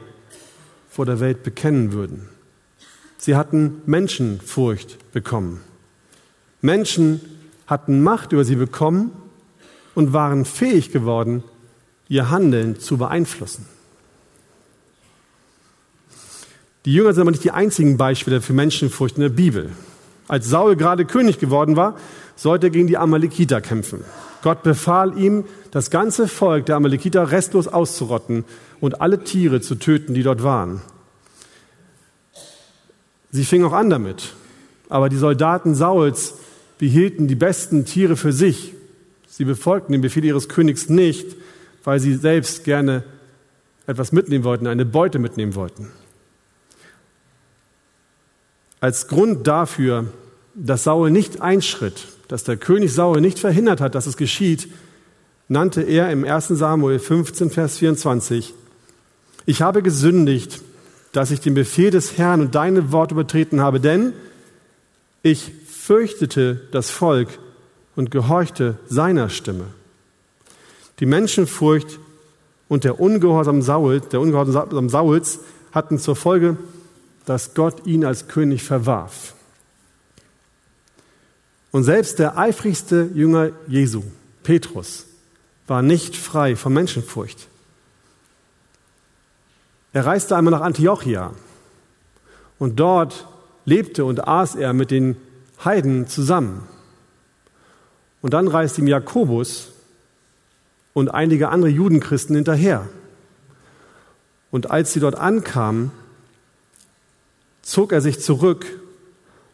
vor 0.90 1.06
der 1.06 1.20
Welt 1.20 1.44
bekennen 1.44 1.92
würden. 1.92 2.28
Sie 3.18 3.36
hatten 3.36 3.82
Menschenfurcht 3.86 5.12
bekommen. 5.12 5.62
Menschen 6.62 7.22
hatten 7.68 8.02
Macht 8.02 8.32
über 8.32 8.44
sie 8.44 8.56
bekommen 8.56 9.12
und 9.94 10.14
waren 10.14 10.46
fähig 10.46 10.92
geworden, 10.92 11.44
ihr 12.08 12.32
Handeln 12.32 12.80
zu 12.80 12.98
beeinflussen. 12.98 13.68
Die 16.86 16.94
Jünger 16.94 17.14
sind 17.14 17.22
aber 17.22 17.32
nicht 17.32 17.44
die 17.44 17.52
einzigen 17.52 17.98
Beispiele 17.98 18.42
für 18.42 18.54
Menschenfurcht 18.54 19.18
in 19.18 19.24
der 19.24 19.30
Bibel. 19.30 19.72
Als 20.28 20.48
Saul 20.48 20.76
gerade 20.76 21.06
König 21.06 21.40
geworden 21.40 21.76
war, 21.76 21.98
sollte 22.36 22.68
er 22.68 22.70
gegen 22.70 22.88
die 22.88 22.98
Amalekiter 22.98 23.62
kämpfen. 23.62 24.04
Gott 24.44 24.64
befahl 24.64 25.18
ihm, 25.18 25.46
das 25.72 25.90
ganze 25.90 26.28
Volk 26.28 26.68
der 26.68 26.76
Amalekiter 26.76 27.32
restlos 27.32 27.68
auszurotten 27.68 28.46
und 28.80 29.02
alle 29.02 29.24
Tiere 29.24 29.62
zu 29.62 29.76
töten, 29.76 30.14
die 30.14 30.24
dort 30.24 30.44
waren. 30.44 30.82
Sie 33.32 33.44
fing 33.44 33.64
auch 33.64 33.74
an 33.74 33.90
damit, 33.90 34.34
aber 34.88 35.10
die 35.10 35.18
Soldaten 35.18 35.76
Sauls 35.76 36.36
behielten 36.78 37.28
die 37.28 37.36
besten 37.36 37.86
Tiere 37.86 38.16
für 38.16 38.32
sich 38.32 38.76
Sie 39.36 39.44
befolgten 39.44 39.92
den 39.92 40.00
Befehl 40.00 40.24
ihres 40.24 40.48
Königs 40.48 40.88
nicht, 40.88 41.36
weil 41.84 42.00
sie 42.00 42.14
selbst 42.16 42.64
gerne 42.64 43.04
etwas 43.86 44.14
mitnehmen 44.14 44.46
wollten, 44.46 44.66
eine 44.66 44.86
Beute 44.86 45.20
mitnehmen 45.20 45.56
wollten. 45.56 45.90
Als 48.86 49.08
Grund 49.08 49.48
dafür, 49.48 50.06
dass 50.54 50.84
Saul 50.84 51.10
nicht 51.10 51.42
einschritt, 51.42 52.06
dass 52.28 52.44
der 52.44 52.56
König 52.56 52.94
Saul 52.94 53.20
nicht 53.20 53.40
verhindert 53.40 53.82
hat, 53.82 53.96
dass 53.96 54.06
es 54.06 54.16
geschieht, 54.16 54.68
nannte 55.48 55.82
er 55.82 56.12
im 56.12 56.24
1 56.24 56.50
Samuel 56.50 57.00
15, 57.00 57.50
Vers 57.50 57.80
24, 57.80 58.54
ich 59.48 59.64
habe 59.64 59.82
gesündigt, 59.82 60.62
dass 61.14 61.32
ich 61.32 61.40
den 61.40 61.56
Befehl 61.56 61.90
des 61.90 62.20
Herrn 62.20 62.42
und 62.42 62.54
deine 62.54 62.92
Worte 62.92 63.16
übertreten 63.16 63.60
habe, 63.60 63.80
denn 63.80 64.14
ich 65.24 65.52
fürchtete 65.68 66.62
das 66.72 66.92
Volk 66.92 67.30
und 67.96 68.12
gehorchte 68.12 68.78
seiner 68.86 69.32
Stimme. 69.32 69.66
Die 71.00 71.08
Menschenfurcht 71.08 71.98
und 72.68 72.84
der 72.84 73.00
Ungehorsam 73.00 73.64
Saul, 73.64 74.02
der 74.02 74.22
Ungehorsam 74.22 74.90
Sauls 74.90 75.40
hatten 75.72 75.98
zur 75.98 76.16
Folge, 76.16 76.58
dass 77.26 77.54
Gott 77.54 77.86
ihn 77.86 78.06
als 78.06 78.28
König 78.28 78.64
verwarf. 78.64 79.34
Und 81.72 81.84
selbst 81.84 82.20
der 82.20 82.38
eifrigste 82.38 83.10
Jünger 83.14 83.52
Jesu, 83.68 84.04
Petrus, 84.44 85.06
war 85.68 85.82
nicht 85.82 86.16
frei 86.16 86.56
von 86.56 86.74
Menschenfurcht. 86.74 87.48
Er 89.92 90.06
reiste 90.06 90.36
einmal 90.36 90.52
nach 90.52 90.62
Antiochia 90.62 91.34
und 92.60 92.80
dort 92.80 93.28
lebte 93.66 94.06
und 94.06 94.28
aß 94.28 94.56
er 94.56 94.74
mit 94.74 94.92
den 94.92 95.18
Heiden 95.64 96.08
zusammen. 96.08 96.68
Und 98.22 98.34
dann 98.34 98.48
reiste 98.48 98.82
ihm 98.82 98.88
Jakobus 98.88 99.72
und 100.94 101.10
einige 101.10 101.50
andere 101.50 101.70
Judenchristen 101.70 102.36
hinterher. 102.36 102.88
Und 104.52 104.72
als 104.72 104.94
sie 104.94 105.00
dort 105.00 105.16
ankamen, 105.16 105.92
zog 107.66 107.92
er 107.92 108.00
sich 108.00 108.22
zurück 108.22 108.66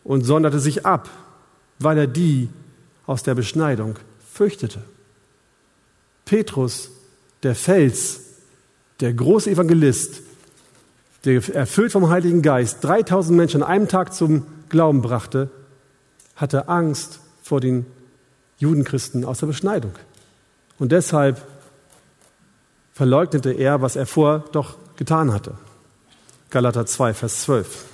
und 0.03 0.23
sonderte 0.23 0.59
sich 0.59 0.85
ab, 0.85 1.09
weil 1.79 1.97
er 1.97 2.07
die 2.07 2.49
aus 3.07 3.23
der 3.23 3.35
Beschneidung 3.35 3.95
fürchtete. 4.31 4.83
Petrus, 6.25 6.91
der 7.41 7.55
Fels, 7.55 8.19
der 8.99 9.13
große 9.13 9.49
Evangelist, 9.49 10.21
der 11.23 11.41
erfüllt 11.55 11.93
vom 11.93 12.09
Heiligen 12.09 12.41
Geist 12.41 12.83
3000 12.83 13.35
Menschen 13.35 13.63
an 13.63 13.69
einem 13.69 13.87
Tag 13.87 14.13
zum 14.13 14.45
Glauben 14.69 15.01
brachte, 15.01 15.49
hatte 16.35 16.67
Angst 16.67 17.21
vor 17.41 17.61
den 17.61 17.85
Judenchristen 18.57 19.23
aus 19.23 19.39
der 19.39 19.47
Beschneidung. 19.47 19.93
Und 20.79 20.91
deshalb 20.91 21.41
verleugnete 22.91 23.51
er, 23.51 23.81
was 23.81 23.95
er 23.95 24.05
vor 24.05 24.45
doch 24.51 24.77
getan 24.97 25.31
hatte. 25.31 25.53
Galater 26.49 26.85
2, 26.85 27.13
Vers 27.13 27.43
12. 27.43 27.90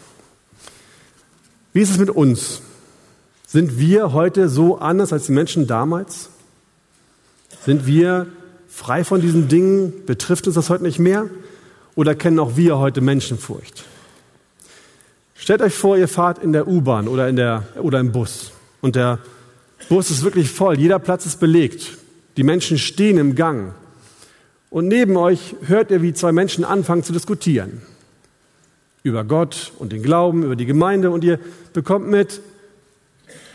Wie 1.77 1.81
ist 1.84 1.91
es 1.91 2.00
mit 2.00 2.10
uns? 2.10 2.63
Sind 3.46 3.77
wir 3.77 4.12
heute 4.12 4.50
so 4.50 4.79
anders 4.79 5.13
als 5.13 5.27
die 5.27 5.31
Menschen 5.31 5.67
damals? 5.67 6.29
Sind 7.65 7.86
wir 7.86 8.25
frei 8.67 9.03
von 9.03 9.22
diesen 9.22 9.48
Dingen? 9.48 9.93
Betrifft 10.07 10.48
uns 10.48 10.55
das 10.55 10.72
heute 10.72 10.81
nicht 10.81 10.98
mehr? 10.98 11.29
Oder 11.93 12.15
kennen 12.15 12.39
auch 12.39 12.57
wir 12.57 12.79
heute 12.79 13.01
Menschenfurcht? 13.01 13.86
Stellt 15.36 15.62
euch 15.62 15.75
vor, 15.75 15.96
ihr 15.98 16.07
fahrt 16.07 16.39
in 16.39 16.51
der 16.51 16.67
U-Bahn 16.67 17.07
oder, 17.07 17.63
oder 17.79 18.00
im 18.00 18.12
Bus 18.12 18.53
und 18.81 18.96
der 18.96 19.19
Bus 19.88 20.10
ist 20.10 20.24
wirklich 20.24 20.50
voll, 20.50 20.79
jeder 20.79 20.98
Platz 20.98 21.27
ist 21.27 21.39
belegt, 21.39 21.96
die 22.38 22.43
Menschen 22.43 22.79
stehen 22.79 23.19
im 23.19 23.36
Gang 23.36 23.75
und 24.72 24.88
neben 24.88 25.15
euch 25.15 25.55
hört 25.67 25.91
ihr, 25.91 26.01
wie 26.01 26.15
zwei 26.15 26.31
Menschen 26.31 26.65
anfangen 26.65 27.03
zu 27.03 27.13
diskutieren 27.13 27.84
über 29.04 29.24
Gott 29.24 29.72
und 29.80 29.92
den 29.92 30.04
Glauben, 30.04 30.44
über 30.44 30.56
die 30.56 30.66
Gemeinde 30.66 31.12
und 31.12 31.24
ihr 31.24 31.39
bekommt 31.74 32.08
mit, 32.08 32.42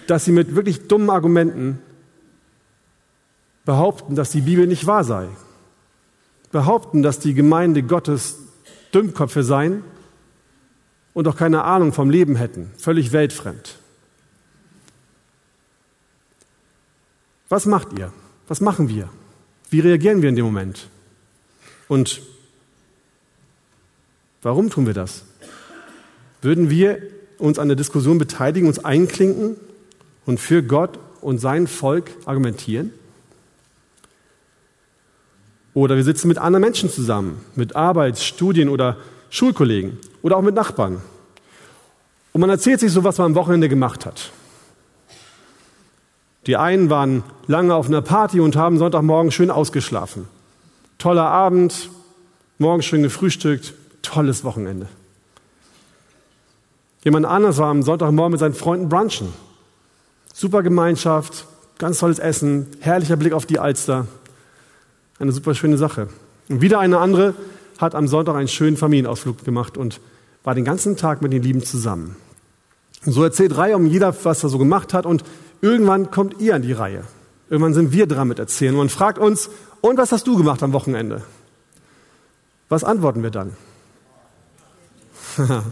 dass 0.07 0.25
sie 0.25 0.33
mit 0.33 0.55
wirklich 0.55 0.89
dummen 0.89 1.11
Argumenten 1.11 1.79
behaupten, 3.65 4.15
dass 4.15 4.31
die 4.31 4.41
Bibel 4.41 4.67
nicht 4.67 4.87
wahr 4.87 5.05
sei, 5.05 5.29
behaupten, 6.51 7.03
dass 7.03 7.19
die 7.19 7.35
Gemeinde 7.35 7.83
Gottes 7.83 8.39
Dümmköpfe 8.95 9.43
seien 9.43 9.85
und 11.15 11.29
auch 11.29 11.37
keine 11.37 11.65
Ahnung 11.65 11.93
vom 11.93 12.11
Leben 12.11 12.37
hätten, 12.37 12.71
völlig 12.77 13.13
weltfremd. 13.13 13.79
Was 17.49 17.67
macht 17.67 17.99
ihr? 17.99 18.13
Was 18.49 18.61
machen 18.61 18.89
wir? 18.89 19.09
Wie 19.71 19.81
reagieren 19.81 20.23
wir 20.23 20.29
in 20.29 20.37
dem 20.37 20.45
Moment? 20.45 20.89
Und 21.89 22.23
warum 24.43 24.71
tun 24.71 24.87
wir 24.87 24.95
das? 24.95 25.25
Würden 26.43 26.71
wir 26.71 26.99
uns 27.39 27.59
an 27.59 27.69
der 27.69 27.77
Diskussion 27.77 28.19
beteiligen, 28.19 28.69
uns 28.69 28.85
einklinken 28.85 29.57
und 30.27 30.39
für 30.39 30.63
Gott 30.63 30.99
und 31.21 31.39
sein 31.39 31.69
Volk 31.69 32.11
argumentieren? 32.25 32.93
Oder 35.73 35.97
wir 35.97 36.05
sitzen 36.05 36.29
mit 36.29 36.39
anderen 36.39 36.63
Menschen 36.63 36.91
zusammen, 36.91 37.41
mit 37.55 37.77
Arbeits-, 37.77 38.25
Studien- 38.25 38.69
oder 38.69 38.99
Schulkollegen 39.31 39.99
oder 40.21 40.37
auch 40.37 40.43
mit 40.43 40.55
Nachbarn. 40.55 41.01
Und 42.33 42.41
man 42.41 42.51
erzählt 42.51 42.81
sich 42.81 42.93
so, 42.93 43.05
was 43.05 43.19
man 43.19 43.27
am 43.27 43.35
Wochenende 43.35 43.69
gemacht 43.69 44.05
hat. 44.05 44.31
Die 46.47 46.57
einen 46.57 46.91
waren 46.91 47.23
lange 47.47 47.75
auf 47.75 47.87
einer 47.87 48.03
Party 48.03 48.41
und 48.41 48.57
haben 48.57 48.79
Sonntagmorgen 48.79 49.31
schön 49.31 49.51
ausgeschlafen. 49.51 50.27
Toller 50.99 51.27
Abend, 51.27 51.89
morgens 52.59 52.85
schön 52.85 53.03
gefrühstückt, 53.03 53.75
tolles 54.03 54.43
Wochenende. 54.45 54.89
Jemand 57.05 57.27
anderes 57.27 57.59
war 57.59 57.69
am 57.69 57.83
Sonntagmorgen 57.83 58.33
mit 58.33 58.41
seinen 58.41 58.55
Freunden 58.55 58.89
brunchen. 58.89 59.33
Super 60.33 60.63
Gemeinschaft, 60.63 61.47
ganz 61.79 61.99
tolles 61.99 62.19
Essen, 62.19 62.69
herrlicher 62.81 63.17
Blick 63.17 63.33
auf 63.33 63.45
die 63.45 63.59
Alster. 63.59 64.07
Eine 65.19 65.33
super 65.33 65.55
schöne 65.55 65.77
Sache. 65.77 66.09
Und 66.49 66.61
wieder 66.61 66.79
eine 66.79 66.99
andere 66.99 67.35
hat 67.79 67.95
am 67.95 68.07
Sonntag 68.07 68.37
einen 68.37 68.49
schönen 68.49 68.77
Familienausflug 68.77 69.45
gemacht 69.45 69.77
und 69.77 70.01
war 70.45 70.55
den 70.55 70.65
ganzen 70.65 70.97
Tag 70.97 71.23
mit 71.23 71.33
den 71.33 71.43
Lieben 71.43 71.63
zusammen. 71.63 72.17
Und 73.05 73.13
so 73.13 73.25
erzählt 73.25 73.57
Reihe 73.57 73.77
um 73.77 73.87
jeder, 73.87 74.15
was 74.25 74.43
er 74.45 74.49
so 74.49 74.59
gemacht 74.59 74.95
hat 74.95 75.07
und 75.07 75.25
irgendwann 75.61 76.11
kommt 76.11 76.41
ihr 76.41 76.55
an 76.55 76.63
die 76.63 76.73
Reihe. 76.73 77.05
Irgendwann 77.51 77.75
sind 77.75 77.93
wir 77.93 78.07
dran 78.07 78.29
mit 78.29 78.39
erzählen. 78.39 78.75
Und 78.75 78.79
man 78.79 78.89
fragt 78.89 79.19
uns, 79.19 79.51
und 79.81 79.99
was 79.99 80.13
hast 80.13 80.27
du 80.27 80.37
gemacht 80.37 80.63
am 80.63 80.73
Wochenende? 80.73 81.23
Was 82.69 82.85
antworten 82.85 83.23
wir 83.23 83.31
dann? 83.31 83.57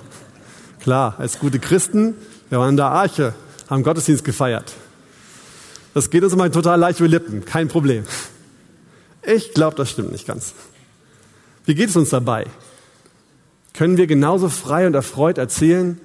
Klar, 0.80 1.14
als 1.18 1.38
gute 1.38 1.58
Christen, 1.58 2.14
wir 2.48 2.58
waren 2.58 2.70
in 2.70 2.76
der 2.76 2.86
Arche, 2.86 3.34
haben 3.68 3.82
Gottesdienst 3.82 4.24
gefeiert. 4.24 4.72
Das 5.94 6.10
geht 6.10 6.22
uns 6.24 6.32
immer 6.32 6.50
total 6.50 6.78
leicht 6.78 7.00
über 7.00 7.08
Lippen, 7.08 7.44
kein 7.44 7.68
Problem. 7.68 8.04
Ich 9.22 9.52
glaube, 9.52 9.76
das 9.76 9.90
stimmt 9.90 10.12
nicht 10.12 10.26
ganz. 10.26 10.54
Wie 11.66 11.74
geht 11.74 11.90
es 11.90 11.96
uns 11.96 12.10
dabei? 12.10 12.46
Können 13.74 13.96
wir 13.96 14.06
genauso 14.06 14.48
frei 14.48 14.86
und 14.86 14.94
erfreut 14.94 15.38
erzählen, 15.38 16.00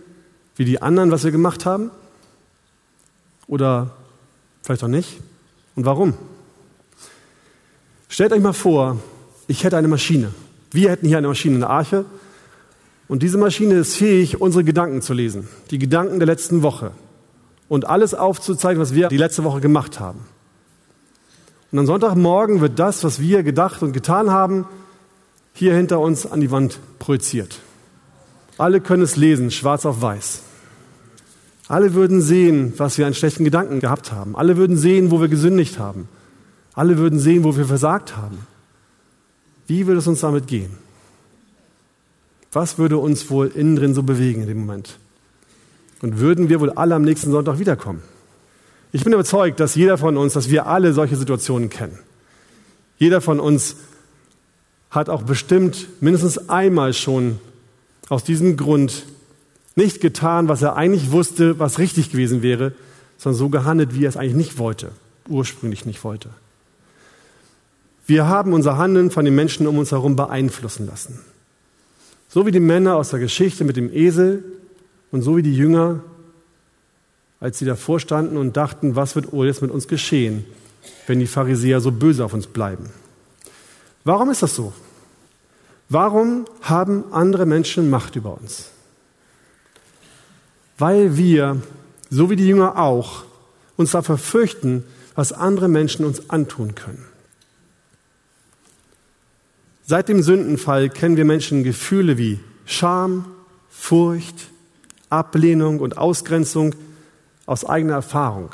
wie 0.55 0.65
die 0.65 0.81
anderen, 0.81 1.11
was 1.11 1.23
wir 1.23 1.31
gemacht 1.31 1.65
haben? 1.65 1.91
Oder 3.47 3.91
vielleicht 4.63 4.83
auch 4.83 4.89
nicht? 4.89 5.19
Und 5.75 5.85
warum? 5.85 6.13
Stellt 8.09 8.31
euch 8.31 8.41
mal 8.41 8.53
vor, 8.53 8.99
ich 9.47 9.63
hätte 9.63 9.77
eine 9.77 9.87
Maschine. 9.87 10.31
Wir 10.71 10.89
hätten 10.91 11.07
hier 11.07 11.17
eine 11.17 11.27
Maschine, 11.27 11.55
eine 11.55 11.69
Arche. 11.69 12.05
Und 13.07 13.21
diese 13.21 13.37
Maschine 13.37 13.75
ist 13.75 13.95
fähig, 13.95 14.41
unsere 14.41 14.63
Gedanken 14.63 15.01
zu 15.01 15.13
lesen. 15.13 15.47
Die 15.71 15.79
Gedanken 15.79 16.19
der 16.19 16.25
letzten 16.25 16.63
Woche. 16.63 16.91
Und 17.67 17.87
alles 17.87 18.13
aufzuzeigen, 18.13 18.81
was 18.81 18.93
wir 18.93 19.07
die 19.09 19.17
letzte 19.17 19.43
Woche 19.43 19.61
gemacht 19.61 19.99
haben. 19.99 20.19
Und 21.71 21.79
am 21.79 21.85
Sonntagmorgen 21.85 22.61
wird 22.61 22.79
das, 22.79 23.03
was 23.03 23.19
wir 23.19 23.43
gedacht 23.43 23.83
und 23.83 23.91
getan 23.91 24.31
haben, 24.31 24.65
hier 25.53 25.75
hinter 25.75 25.99
uns 25.99 26.25
an 26.25 26.41
die 26.41 26.51
Wand 26.51 26.79
projiziert. 26.99 27.59
Alle 28.57 28.81
können 28.81 29.03
es 29.03 29.15
lesen, 29.15 29.51
schwarz 29.51 29.85
auf 29.85 30.01
weiß. 30.01 30.41
Alle 31.67 31.93
würden 31.93 32.21
sehen, 32.21 32.73
was 32.77 32.97
wir 32.97 33.07
an 33.07 33.13
schlechten 33.13 33.43
Gedanken 33.43 33.79
gehabt 33.79 34.11
haben. 34.11 34.35
Alle 34.35 34.57
würden 34.57 34.77
sehen, 34.77 35.11
wo 35.11 35.19
wir 35.19 35.27
gesündigt 35.27 35.79
haben. 35.79 36.07
Alle 36.73 36.97
würden 36.97 37.19
sehen, 37.19 37.43
wo 37.43 37.57
wir 37.57 37.65
versagt 37.65 38.15
haben. 38.15 38.37
Wie 39.67 39.87
würde 39.87 39.99
es 39.99 40.07
uns 40.07 40.19
damit 40.21 40.47
gehen? 40.47 40.84
Was 42.55 42.77
würde 42.77 42.97
uns 42.97 43.29
wohl 43.29 43.47
innen 43.47 43.75
drin 43.75 43.93
so 43.93 44.01
bewegen 44.01 44.43
in 44.43 44.47
dem 44.47 44.59
Moment? 44.59 44.97
Und 46.01 46.19
würden 46.19 46.47
wir 46.47 46.61
wohl 46.61 46.71
alle 46.71 46.95
am 46.95 47.01
nächsten 47.01 47.29
Sonntag 47.29 47.59
wiederkommen? 47.59 48.01
Ich 48.93 49.03
bin 49.03 49.11
überzeugt, 49.11 49.59
dass 49.59 49.75
jeder 49.75 49.97
von 49.97 50.15
uns, 50.15 50.31
dass 50.33 50.49
wir 50.49 50.65
alle 50.65 50.93
solche 50.93 51.17
Situationen 51.17 51.69
kennen. 51.69 51.99
Jeder 52.97 53.19
von 53.19 53.41
uns 53.41 53.75
hat 54.89 55.09
auch 55.09 55.23
bestimmt 55.23 55.89
mindestens 55.99 56.47
einmal 56.47 56.93
schon 56.93 57.39
aus 58.07 58.23
diesem 58.23 58.55
Grund 58.55 59.05
nicht 59.75 59.99
getan, 59.99 60.47
was 60.47 60.61
er 60.61 60.77
eigentlich 60.77 61.11
wusste, 61.11 61.59
was 61.59 61.77
richtig 61.77 62.09
gewesen 62.09 62.41
wäre, 62.41 62.71
sondern 63.17 63.37
so 63.37 63.49
gehandelt, 63.49 63.95
wie 63.95 64.05
er 64.05 64.09
es 64.09 64.15
eigentlich 64.15 64.33
nicht 64.33 64.57
wollte, 64.59 64.91
ursprünglich 65.27 65.85
nicht 65.85 66.05
wollte. 66.05 66.29
Wir 68.07 68.27
haben 68.27 68.53
unser 68.53 68.77
Handeln 68.77 69.11
von 69.11 69.25
den 69.25 69.35
Menschen 69.35 69.67
um 69.67 69.77
uns 69.77 69.91
herum 69.91 70.15
beeinflussen 70.15 70.87
lassen. 70.87 71.19
So 72.35 72.45
wie 72.45 72.51
die 72.51 72.59
Männer 72.59 72.97
aus 72.97 73.11
der 73.11 73.19
Geschichte 73.19 73.63
mit 73.63 73.77
dem 73.77 73.89
Esel 73.93 74.43
und 75.09 75.21
so 75.21 75.37
wie 75.37 75.41
die 75.41 75.55
Jünger, 75.55 76.01
als 77.39 77.59
sie 77.59 77.63
davor 77.63 77.97
standen 78.01 78.35
und 78.35 78.57
dachten, 78.57 78.97
was 78.97 79.15
wird 79.15 79.31
jetzt 79.31 79.61
mit 79.61 79.71
uns 79.71 79.87
geschehen, 79.87 80.43
wenn 81.07 81.19
die 81.21 81.27
Pharisäer 81.27 81.79
so 81.79 81.93
böse 81.93 82.25
auf 82.25 82.33
uns 82.33 82.47
bleiben. 82.47 82.89
Warum 84.03 84.29
ist 84.31 84.43
das 84.43 84.53
so? 84.53 84.73
Warum 85.87 86.43
haben 86.59 87.05
andere 87.13 87.45
Menschen 87.45 87.89
Macht 87.89 88.17
über 88.17 88.37
uns? 88.37 88.69
Weil 90.77 91.15
wir, 91.15 91.61
so 92.09 92.29
wie 92.29 92.35
die 92.35 92.49
Jünger 92.49 92.77
auch, 92.77 93.23
uns 93.77 93.91
dafür 93.91 94.17
fürchten, 94.17 94.83
was 95.15 95.31
andere 95.31 95.69
Menschen 95.69 96.03
uns 96.03 96.29
antun 96.29 96.75
können. 96.75 97.05
Seit 99.87 100.09
dem 100.09 100.23
Sündenfall 100.23 100.89
kennen 100.89 101.15
wir 101.15 101.25
Menschen 101.25 101.63
Gefühle 101.63 102.17
wie 102.17 102.39
Scham, 102.65 103.25
Furcht, 103.69 104.47
Ablehnung 105.11 105.79
und 105.79 105.99
Ausgrenzung 105.99 106.73
aus 107.45 107.65
eigener 107.65 107.93
Erfahrung. 107.93 108.49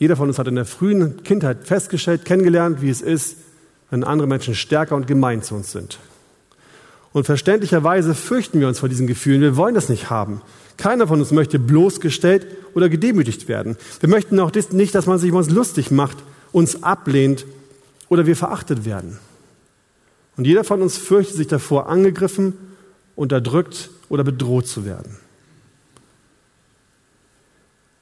Jeder 0.00 0.16
von 0.16 0.26
uns 0.26 0.40
hat 0.40 0.48
in 0.48 0.56
der 0.56 0.64
frühen 0.64 1.22
Kindheit 1.22 1.68
festgestellt, 1.68 2.24
kennengelernt, 2.24 2.82
wie 2.82 2.90
es 2.90 3.00
ist, 3.00 3.36
wenn 3.90 4.02
andere 4.02 4.26
Menschen 4.26 4.56
stärker 4.56 4.96
und 4.96 5.06
gemein 5.06 5.42
zu 5.42 5.54
uns 5.54 5.70
sind. 5.70 6.00
Und 7.12 7.26
verständlicherweise 7.26 8.16
fürchten 8.16 8.58
wir 8.58 8.66
uns 8.66 8.80
vor 8.80 8.88
diesen 8.88 9.06
Gefühlen. 9.06 9.42
Wir 9.42 9.56
wollen 9.56 9.76
das 9.76 9.88
nicht 9.88 10.10
haben. 10.10 10.42
Keiner 10.76 11.06
von 11.06 11.20
uns 11.20 11.30
möchte 11.30 11.60
bloßgestellt 11.60 12.46
oder 12.74 12.88
gedemütigt 12.88 13.46
werden. 13.46 13.76
Wir 14.00 14.08
möchten 14.08 14.40
auch 14.40 14.50
nicht, 14.72 14.94
dass 14.96 15.06
man 15.06 15.18
sich 15.18 15.28
über 15.28 15.38
uns 15.38 15.50
lustig 15.50 15.92
macht, 15.92 16.18
uns 16.50 16.82
ablehnt 16.82 17.46
oder 18.08 18.26
wir 18.26 18.34
verachtet 18.34 18.84
werden. 18.84 19.20
Und 20.36 20.46
jeder 20.46 20.64
von 20.64 20.82
uns 20.82 20.96
fürchtet 20.96 21.36
sich 21.36 21.46
davor, 21.46 21.88
angegriffen, 21.88 22.54
unterdrückt 23.16 23.90
oder 24.08 24.24
bedroht 24.24 24.66
zu 24.66 24.84
werden. 24.84 25.16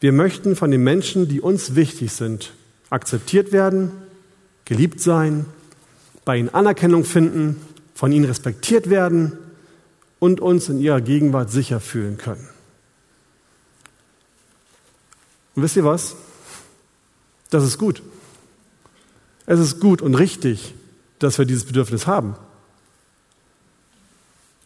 Wir 0.01 0.13
möchten 0.13 0.55
von 0.55 0.71
den 0.71 0.85
Menschen, 0.85 1.29
die 1.29 1.41
uns 1.41 1.75
wichtig 1.75 2.13
sind, 2.13 2.53
akzeptiert 2.91 3.53
werden, 3.53 3.91
geliebt 4.65 5.01
sein, 5.01 5.47
bei 6.25 6.37
ihnen 6.37 6.51
Anerkennung 6.51 7.05
finden, 7.05 7.57
von 7.95 8.13
ihnen 8.13 8.27
respektiert 8.27 8.91
werden 8.91 9.37
und 10.21 10.41
uns 10.41 10.69
in 10.69 10.79
ihrer 10.79 11.01
Gegenwart 11.01 11.51
sicher 11.51 11.81
fühlen 11.81 12.19
können. 12.19 12.49
Und 15.57 15.63
wisst 15.63 15.77
ihr 15.77 15.85
was? 15.85 16.15
Das 17.51 17.65
ist 17.65 17.79
gut. 17.79 18.03
Es 19.47 19.59
ist 19.59 19.81
gut 19.81 20.03
und 20.03 20.15
richtig, 20.15 20.75
dass 21.19 21.39
wir 21.39 21.45
dieses 21.45 21.65
Bedürfnis 21.65 22.07
haben. 22.07 22.35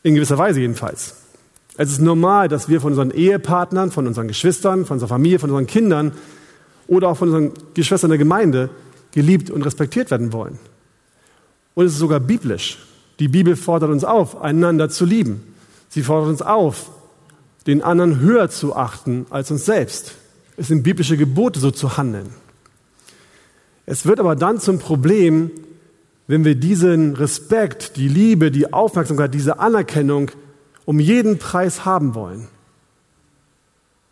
In 0.02 0.14
gewisser 0.14 0.38
Weise 0.38 0.60
jedenfalls. 0.60 1.16
Es 1.76 1.90
ist 1.90 2.00
normal, 2.00 2.48
dass 2.48 2.68
wir 2.68 2.80
von 2.80 2.92
unseren 2.92 3.10
Ehepartnern, 3.10 3.90
von 3.90 4.06
unseren 4.06 4.28
Geschwistern, 4.28 4.84
von 4.84 4.96
unserer 4.96 5.08
Familie, 5.08 5.38
von 5.38 5.50
unseren 5.50 5.66
Kindern 5.66 6.12
oder 6.86 7.08
auch 7.08 7.16
von 7.16 7.28
unseren 7.28 7.52
Geschwistern 7.74 8.10
der 8.10 8.18
Gemeinde 8.18 8.68
geliebt 9.12 9.50
und 9.50 9.62
respektiert 9.62 10.10
werden 10.10 10.32
wollen. 10.32 10.58
Und 11.74 11.86
es 11.86 11.92
ist 11.92 11.98
sogar 11.98 12.20
biblisch. 12.20 12.78
Die 13.18 13.28
Bibel 13.28 13.56
fordert 13.56 13.90
uns 13.90 14.04
auf, 14.04 14.40
einander 14.42 14.88
zu 14.88 15.04
lieben. 15.04 15.54
Sie 15.88 16.02
fordert 16.02 16.28
uns 16.28 16.42
auf, 16.42 16.90
den 17.66 17.82
anderen 17.82 18.20
höher 18.20 18.50
zu 18.50 18.74
achten 18.74 19.26
als 19.30 19.50
uns 19.50 19.64
selbst. 19.64 20.14
Es 20.56 20.68
sind 20.68 20.82
biblische 20.82 21.16
Gebote, 21.16 21.60
so 21.60 21.70
zu 21.70 21.96
handeln. 21.96 22.30
Es 23.86 24.06
wird 24.06 24.20
aber 24.20 24.36
dann 24.36 24.60
zum 24.60 24.78
Problem, 24.78 25.50
wenn 26.26 26.44
wir 26.44 26.54
diesen 26.54 27.14
Respekt, 27.14 27.96
die 27.96 28.08
Liebe, 28.08 28.50
die 28.50 28.72
Aufmerksamkeit, 28.72 29.34
diese 29.34 29.58
Anerkennung 29.58 30.30
um 30.84 30.98
jeden 30.98 31.38
Preis 31.38 31.84
haben 31.84 32.14
wollen. 32.14 32.48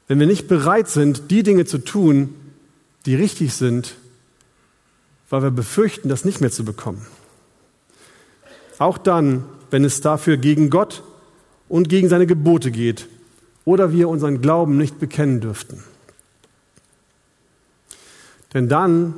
Wenn 0.09 0.19
wir 0.19 0.27
nicht 0.27 0.49
bereit 0.49 0.89
sind, 0.89 1.31
die 1.31 1.43
Dinge 1.43 1.67
zu 1.67 1.79
tun, 1.79 2.35
die 3.07 3.15
richtig 3.15 3.55
sind, 3.55 3.97
weil 5.29 5.43
wir 5.43 5.51
befürchten, 5.51 6.09
das 6.09 6.25
nicht 6.25 6.41
mehr 6.41 6.51
zu 6.51 6.65
bekommen. 6.65 7.07
Auch 8.79 8.99
dann, 8.99 9.45
wenn 9.71 9.85
es 9.85 10.01
dafür 10.01 10.37
gegen 10.37 10.71
Gott 10.71 11.03
und 11.69 11.89
gegen 11.89 12.09
seine 12.09 12.27
Gebote 12.27 12.71
geht 12.71 13.07
oder 13.65 13.93
wir 13.93 14.09
unseren 14.09 14.41
Glauben 14.41 14.77
nicht 14.77 14.99
bekennen 14.99 15.41
dürften. 15.41 15.85
Denn 18.53 18.69
dann 18.69 19.15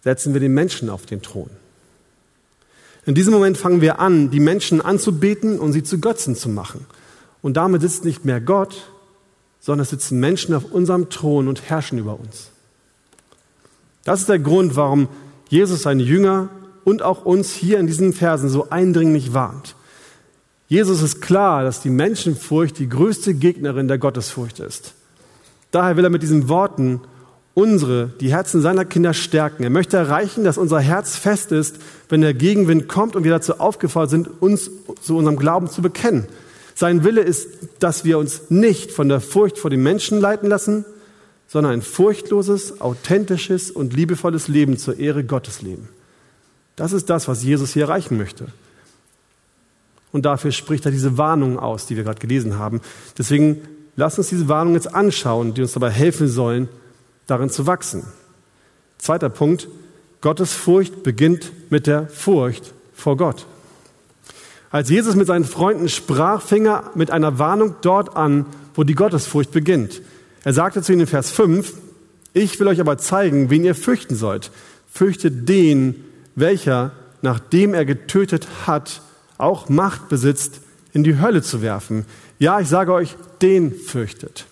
setzen 0.00 0.32
wir 0.32 0.40
den 0.40 0.54
Menschen 0.54 0.88
auf 0.88 1.04
den 1.04 1.20
Thron. 1.20 1.50
In 3.04 3.14
diesem 3.14 3.32
Moment 3.32 3.58
fangen 3.58 3.80
wir 3.80 3.98
an, 3.98 4.30
die 4.30 4.40
Menschen 4.40 4.80
anzubeten 4.80 5.58
und 5.58 5.72
sie 5.72 5.82
zu 5.82 5.98
Götzen 5.98 6.36
zu 6.36 6.48
machen. 6.48 6.86
Und 7.40 7.56
damit 7.56 7.82
sitzt 7.82 8.04
nicht 8.04 8.24
mehr 8.24 8.40
Gott, 8.40 8.90
sondern 9.60 9.82
es 9.82 9.90
sitzen 9.90 10.20
Menschen 10.20 10.54
auf 10.54 10.70
unserem 10.70 11.08
Thron 11.08 11.48
und 11.48 11.62
herrschen 11.68 11.98
über 11.98 12.18
uns. 12.18 12.50
Das 14.04 14.20
ist 14.20 14.28
der 14.28 14.38
Grund, 14.38 14.76
warum 14.76 15.08
Jesus 15.48 15.82
seine 15.82 16.02
Jünger 16.02 16.48
und 16.84 17.02
auch 17.02 17.24
uns 17.24 17.52
hier 17.52 17.78
in 17.78 17.86
diesen 17.86 18.12
Versen 18.12 18.48
so 18.48 18.70
eindringlich 18.70 19.34
warnt. 19.34 19.76
Jesus 20.68 21.02
ist 21.02 21.20
klar, 21.20 21.64
dass 21.64 21.82
die 21.82 21.90
Menschenfurcht 21.90 22.78
die 22.78 22.88
größte 22.88 23.34
Gegnerin 23.34 23.88
der 23.88 23.98
Gottesfurcht 23.98 24.58
ist. 24.58 24.94
Daher 25.70 25.96
will 25.96 26.04
er 26.04 26.10
mit 26.10 26.22
diesen 26.22 26.48
Worten 26.48 27.00
unsere, 27.54 28.10
die 28.20 28.32
Herzen 28.32 28.62
seiner 28.62 28.84
Kinder 28.84 29.12
stärken. 29.14 29.62
Er 29.62 29.70
möchte 29.70 29.96
erreichen, 29.96 30.44
dass 30.44 30.58
unser 30.58 30.80
Herz 30.80 31.16
fest 31.16 31.52
ist, 31.52 31.76
wenn 32.08 32.20
der 32.20 32.34
Gegenwind 32.34 32.88
kommt 32.88 33.14
und 33.14 33.24
wir 33.24 33.30
dazu 33.30 33.60
aufgefordert 33.60 34.10
sind, 34.10 34.42
uns 34.42 34.70
zu 35.02 35.16
unserem 35.16 35.36
Glauben 35.36 35.68
zu 35.68 35.82
bekennen. 35.82 36.26
Sein 36.74 37.04
Wille 37.04 37.20
ist, 37.20 37.48
dass 37.80 38.04
wir 38.04 38.18
uns 38.18 38.50
nicht 38.50 38.92
von 38.92 39.08
der 39.08 39.20
Furcht 39.20 39.58
vor 39.58 39.70
den 39.70 39.82
Menschen 39.82 40.20
leiten 40.20 40.48
lassen, 40.48 40.84
sondern 41.46 41.74
ein 41.74 41.82
furchtloses, 41.82 42.80
authentisches 42.80 43.70
und 43.70 43.92
liebevolles 43.92 44.48
Leben 44.48 44.78
zur 44.78 44.98
Ehre 44.98 45.22
Gottes 45.22 45.60
leben. 45.60 45.88
Das 46.76 46.92
ist 46.92 47.10
das, 47.10 47.28
was 47.28 47.42
Jesus 47.42 47.74
hier 47.74 47.84
erreichen 47.84 48.16
möchte. 48.16 48.46
Und 50.12 50.24
dafür 50.24 50.52
spricht 50.52 50.86
er 50.86 50.92
diese 50.92 51.18
Warnungen 51.18 51.58
aus, 51.58 51.86
die 51.86 51.96
wir 51.96 52.04
gerade 52.04 52.20
gelesen 52.20 52.58
haben. 52.58 52.80
Deswegen 53.18 53.60
lasst 53.96 54.18
uns 54.18 54.28
diese 54.28 54.48
Warnungen 54.48 54.76
jetzt 54.76 54.94
anschauen, 54.94 55.52
die 55.52 55.60
uns 55.60 55.72
dabei 55.72 55.90
helfen 55.90 56.28
sollen, 56.28 56.68
darin 57.32 57.50
zu 57.50 57.66
wachsen. 57.66 58.04
Zweiter 58.98 59.30
Punkt, 59.30 59.68
Gottes 60.20 60.52
Furcht 60.52 61.02
beginnt 61.02 61.50
mit 61.70 61.86
der 61.86 62.06
Furcht 62.08 62.72
vor 62.94 63.16
Gott. 63.16 63.46
Als 64.70 64.90
Jesus 64.90 65.16
mit 65.16 65.26
seinen 65.26 65.44
Freunden 65.44 65.88
sprach, 65.88 66.42
fing 66.42 66.66
er 66.66 66.90
mit 66.94 67.10
einer 67.10 67.38
Warnung 67.38 67.74
dort 67.80 68.16
an, 68.16 68.46
wo 68.74 68.84
die 68.84 68.94
Gottesfurcht 68.94 69.50
beginnt. 69.50 70.02
Er 70.44 70.52
sagte 70.52 70.82
zu 70.82 70.92
ihnen 70.92 71.02
in 71.02 71.06
Vers 71.06 71.30
5, 71.30 71.74
ich 72.34 72.60
will 72.60 72.68
euch 72.68 72.80
aber 72.80 72.98
zeigen, 72.98 73.50
wen 73.50 73.64
ihr 73.64 73.74
fürchten 73.74 74.14
sollt. 74.14 74.50
Fürchtet 74.90 75.48
den, 75.48 76.04
welcher, 76.34 76.92
nachdem 77.22 77.74
er 77.74 77.84
getötet 77.84 78.46
hat, 78.66 79.02
auch 79.38 79.68
Macht 79.68 80.08
besitzt, 80.08 80.60
in 80.92 81.02
die 81.02 81.18
Hölle 81.18 81.42
zu 81.42 81.62
werfen. 81.62 82.04
Ja, 82.38 82.60
ich 82.60 82.68
sage 82.68 82.92
euch, 82.92 83.16
den 83.40 83.74
fürchtet. 83.74 84.46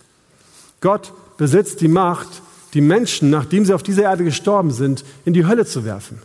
Gott 0.80 1.12
besitzt 1.36 1.80
die 1.80 1.88
Macht, 1.88 2.42
die 2.74 2.80
Menschen, 2.80 3.30
nachdem 3.30 3.64
sie 3.64 3.74
auf 3.74 3.82
dieser 3.82 4.02
Erde 4.04 4.24
gestorben 4.24 4.70
sind, 4.70 5.04
in 5.24 5.32
die 5.32 5.46
Hölle 5.46 5.66
zu 5.66 5.84
werfen. 5.84 6.18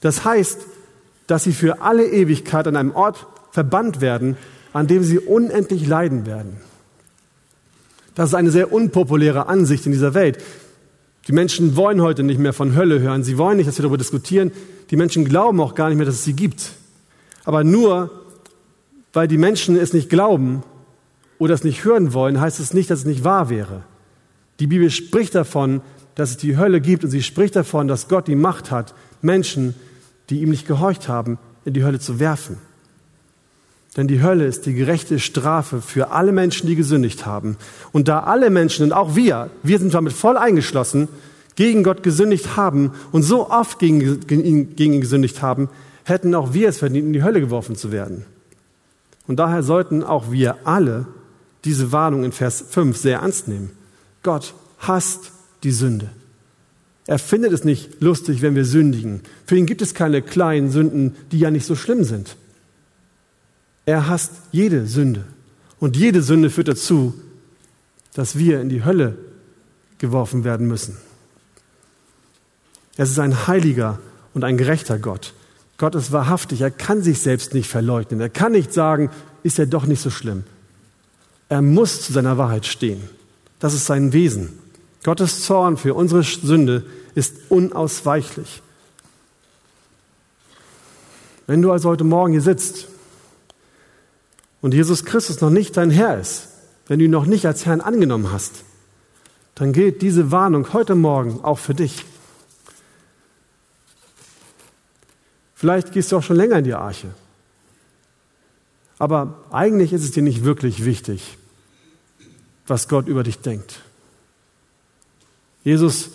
Das 0.00 0.24
heißt, 0.24 0.58
dass 1.26 1.44
sie 1.44 1.52
für 1.52 1.82
alle 1.82 2.06
Ewigkeit 2.08 2.66
an 2.66 2.76
einem 2.76 2.94
Ort 2.94 3.26
verbannt 3.52 4.00
werden, 4.00 4.36
an 4.72 4.86
dem 4.86 5.02
sie 5.02 5.18
unendlich 5.18 5.86
leiden 5.86 6.26
werden. 6.26 6.56
Das 8.14 8.30
ist 8.30 8.34
eine 8.34 8.50
sehr 8.50 8.72
unpopuläre 8.72 9.46
Ansicht 9.46 9.86
in 9.86 9.92
dieser 9.92 10.14
Welt. 10.14 10.38
Die 11.28 11.32
Menschen 11.32 11.76
wollen 11.76 12.00
heute 12.00 12.22
nicht 12.22 12.40
mehr 12.40 12.52
von 12.52 12.74
Hölle 12.74 13.00
hören. 13.00 13.22
Sie 13.22 13.38
wollen 13.38 13.58
nicht, 13.58 13.68
dass 13.68 13.78
wir 13.78 13.82
darüber 13.82 13.98
diskutieren. 13.98 14.50
Die 14.90 14.96
Menschen 14.96 15.24
glauben 15.24 15.60
auch 15.60 15.74
gar 15.74 15.88
nicht 15.88 15.98
mehr, 15.98 16.06
dass 16.06 16.16
es 16.16 16.24
sie 16.24 16.32
gibt. 16.32 16.72
Aber 17.44 17.64
nur 17.64 18.10
weil 19.12 19.28
die 19.28 19.38
Menschen 19.38 19.76
es 19.76 19.92
nicht 19.92 20.10
glauben 20.10 20.62
oder 21.38 21.54
es 21.54 21.64
nicht 21.64 21.84
hören 21.84 22.12
wollen, 22.12 22.40
heißt 22.40 22.60
es 22.60 22.74
nicht, 22.74 22.90
dass 22.90 23.00
es 23.00 23.04
nicht 23.04 23.24
wahr 23.24 23.50
wäre. 23.50 23.82
Die 24.60 24.66
Bibel 24.66 24.90
spricht 24.90 25.34
davon, 25.34 25.80
dass 26.14 26.30
es 26.30 26.36
die 26.36 26.56
Hölle 26.56 26.80
gibt 26.80 27.04
und 27.04 27.10
sie 27.10 27.22
spricht 27.22 27.54
davon, 27.54 27.86
dass 27.86 28.08
Gott 28.08 28.26
die 28.26 28.34
Macht 28.34 28.70
hat, 28.70 28.94
Menschen, 29.22 29.74
die 30.30 30.40
ihm 30.40 30.50
nicht 30.50 30.66
gehorcht 30.66 31.08
haben, 31.08 31.38
in 31.64 31.74
die 31.74 31.84
Hölle 31.84 32.00
zu 32.00 32.18
werfen. 32.18 32.58
Denn 33.96 34.08
die 34.08 34.22
Hölle 34.22 34.46
ist 34.46 34.66
die 34.66 34.74
gerechte 34.74 35.18
Strafe 35.18 35.80
für 35.80 36.10
alle 36.10 36.32
Menschen, 36.32 36.66
die 36.66 36.76
gesündigt 36.76 37.26
haben. 37.26 37.56
Und 37.92 38.08
da 38.08 38.20
alle 38.20 38.50
Menschen 38.50 38.84
und 38.84 38.92
auch 38.92 39.16
wir, 39.16 39.50
wir 39.62 39.78
sind 39.78 39.94
damit 39.94 40.12
voll 40.12 40.36
eingeschlossen, 40.36 41.08
gegen 41.56 41.82
Gott 41.82 42.04
gesündigt 42.04 42.56
haben 42.56 42.92
und 43.10 43.22
so 43.22 43.50
oft 43.50 43.80
gegen, 43.80 44.20
gegen, 44.20 44.44
ihn, 44.44 44.76
gegen 44.76 44.94
ihn 44.94 45.00
gesündigt 45.00 45.42
haben, 45.42 45.68
hätten 46.04 46.34
auch 46.34 46.52
wir 46.52 46.68
es 46.68 46.78
verdient, 46.78 47.06
in 47.06 47.12
die 47.12 47.24
Hölle 47.24 47.40
geworfen 47.40 47.74
zu 47.74 47.90
werden. 47.90 48.24
Und 49.26 49.38
daher 49.38 49.62
sollten 49.62 50.04
auch 50.04 50.30
wir 50.30 50.56
alle 50.64 51.06
diese 51.64 51.90
Warnung 51.90 52.24
in 52.24 52.32
Vers 52.32 52.64
5 52.70 52.96
sehr 52.96 53.18
ernst 53.18 53.48
nehmen. 53.48 53.70
Gott 54.28 54.52
hasst 54.78 55.32
die 55.62 55.70
Sünde. 55.70 56.10
Er 57.06 57.18
findet 57.18 57.50
es 57.50 57.64
nicht 57.64 58.02
lustig, 58.02 58.42
wenn 58.42 58.54
wir 58.54 58.66
sündigen. 58.66 59.22
Für 59.46 59.56
ihn 59.56 59.64
gibt 59.64 59.80
es 59.80 59.94
keine 59.94 60.20
kleinen 60.20 60.70
Sünden, 60.70 61.16
die 61.32 61.38
ja 61.38 61.50
nicht 61.50 61.64
so 61.64 61.74
schlimm 61.74 62.04
sind. 62.04 62.36
Er 63.86 64.06
hasst 64.06 64.32
jede 64.52 64.86
Sünde. 64.86 65.24
Und 65.80 65.96
jede 65.96 66.20
Sünde 66.20 66.50
führt 66.50 66.68
dazu, 66.68 67.14
dass 68.12 68.36
wir 68.36 68.60
in 68.60 68.68
die 68.68 68.84
Hölle 68.84 69.16
geworfen 69.96 70.44
werden 70.44 70.68
müssen. 70.68 70.98
Es 72.98 73.08
ist 73.08 73.18
ein 73.18 73.46
heiliger 73.46 73.98
und 74.34 74.44
ein 74.44 74.58
gerechter 74.58 74.98
Gott. 74.98 75.32
Gott 75.78 75.94
ist 75.94 76.12
wahrhaftig. 76.12 76.60
Er 76.60 76.70
kann 76.70 77.00
sich 77.00 77.22
selbst 77.22 77.54
nicht 77.54 77.70
verleugnen. 77.70 78.20
Er 78.20 78.28
kann 78.28 78.52
nicht 78.52 78.74
sagen, 78.74 79.08
ist 79.42 79.56
ja 79.56 79.64
doch 79.64 79.86
nicht 79.86 80.02
so 80.02 80.10
schlimm. 80.10 80.44
Er 81.48 81.62
muss 81.62 82.02
zu 82.02 82.12
seiner 82.12 82.36
Wahrheit 82.36 82.66
stehen. 82.66 83.00
Das 83.58 83.74
ist 83.74 83.86
sein 83.86 84.12
Wesen. 84.12 84.58
Gottes 85.04 85.42
Zorn 85.44 85.76
für 85.76 85.94
unsere 85.94 86.22
Sünde 86.22 86.84
ist 87.14 87.34
unausweichlich. 87.48 88.62
Wenn 91.46 91.62
du 91.62 91.72
also 91.72 91.88
heute 91.88 92.04
Morgen 92.04 92.32
hier 92.32 92.42
sitzt 92.42 92.88
und 94.60 94.74
Jesus 94.74 95.04
Christus 95.04 95.40
noch 95.40 95.50
nicht 95.50 95.76
dein 95.76 95.90
Herr 95.90 96.20
ist, 96.20 96.48
wenn 96.86 96.98
du 96.98 97.06
ihn 97.06 97.10
noch 97.10 97.26
nicht 97.26 97.46
als 97.46 97.64
Herrn 97.64 97.80
angenommen 97.80 98.30
hast, 98.30 98.64
dann 99.54 99.72
gilt 99.72 100.02
diese 100.02 100.30
Warnung 100.30 100.72
heute 100.72 100.94
Morgen 100.94 101.42
auch 101.42 101.58
für 101.58 101.74
dich. 101.74 102.04
Vielleicht 105.54 105.92
gehst 105.92 106.12
du 106.12 106.18
auch 106.18 106.22
schon 106.22 106.36
länger 106.36 106.58
in 106.58 106.64
die 106.64 106.74
Arche. 106.74 107.08
Aber 108.98 109.44
eigentlich 109.50 109.92
ist 109.92 110.04
es 110.04 110.12
dir 110.12 110.22
nicht 110.22 110.44
wirklich 110.44 110.84
wichtig, 110.84 111.38
was 112.68 112.88
Gott 112.88 113.08
über 113.08 113.22
dich 113.22 113.38
denkt. 113.40 113.80
Jesus, 115.64 116.10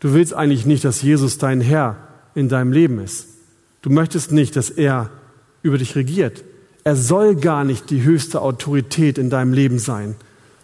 du 0.00 0.12
willst 0.12 0.34
eigentlich 0.34 0.66
nicht, 0.66 0.84
dass 0.84 1.02
Jesus 1.02 1.38
dein 1.38 1.60
Herr 1.60 1.96
in 2.34 2.48
deinem 2.48 2.72
Leben 2.72 2.98
ist. 2.98 3.28
Du 3.82 3.90
möchtest 3.90 4.32
nicht, 4.32 4.56
dass 4.56 4.70
er 4.70 5.10
über 5.62 5.78
dich 5.78 5.96
regiert. 5.96 6.44
Er 6.84 6.96
soll 6.96 7.36
gar 7.36 7.64
nicht 7.64 7.90
die 7.90 8.02
höchste 8.02 8.40
Autorität 8.42 9.18
in 9.18 9.30
deinem 9.30 9.52
Leben 9.52 9.78
sein, 9.78 10.16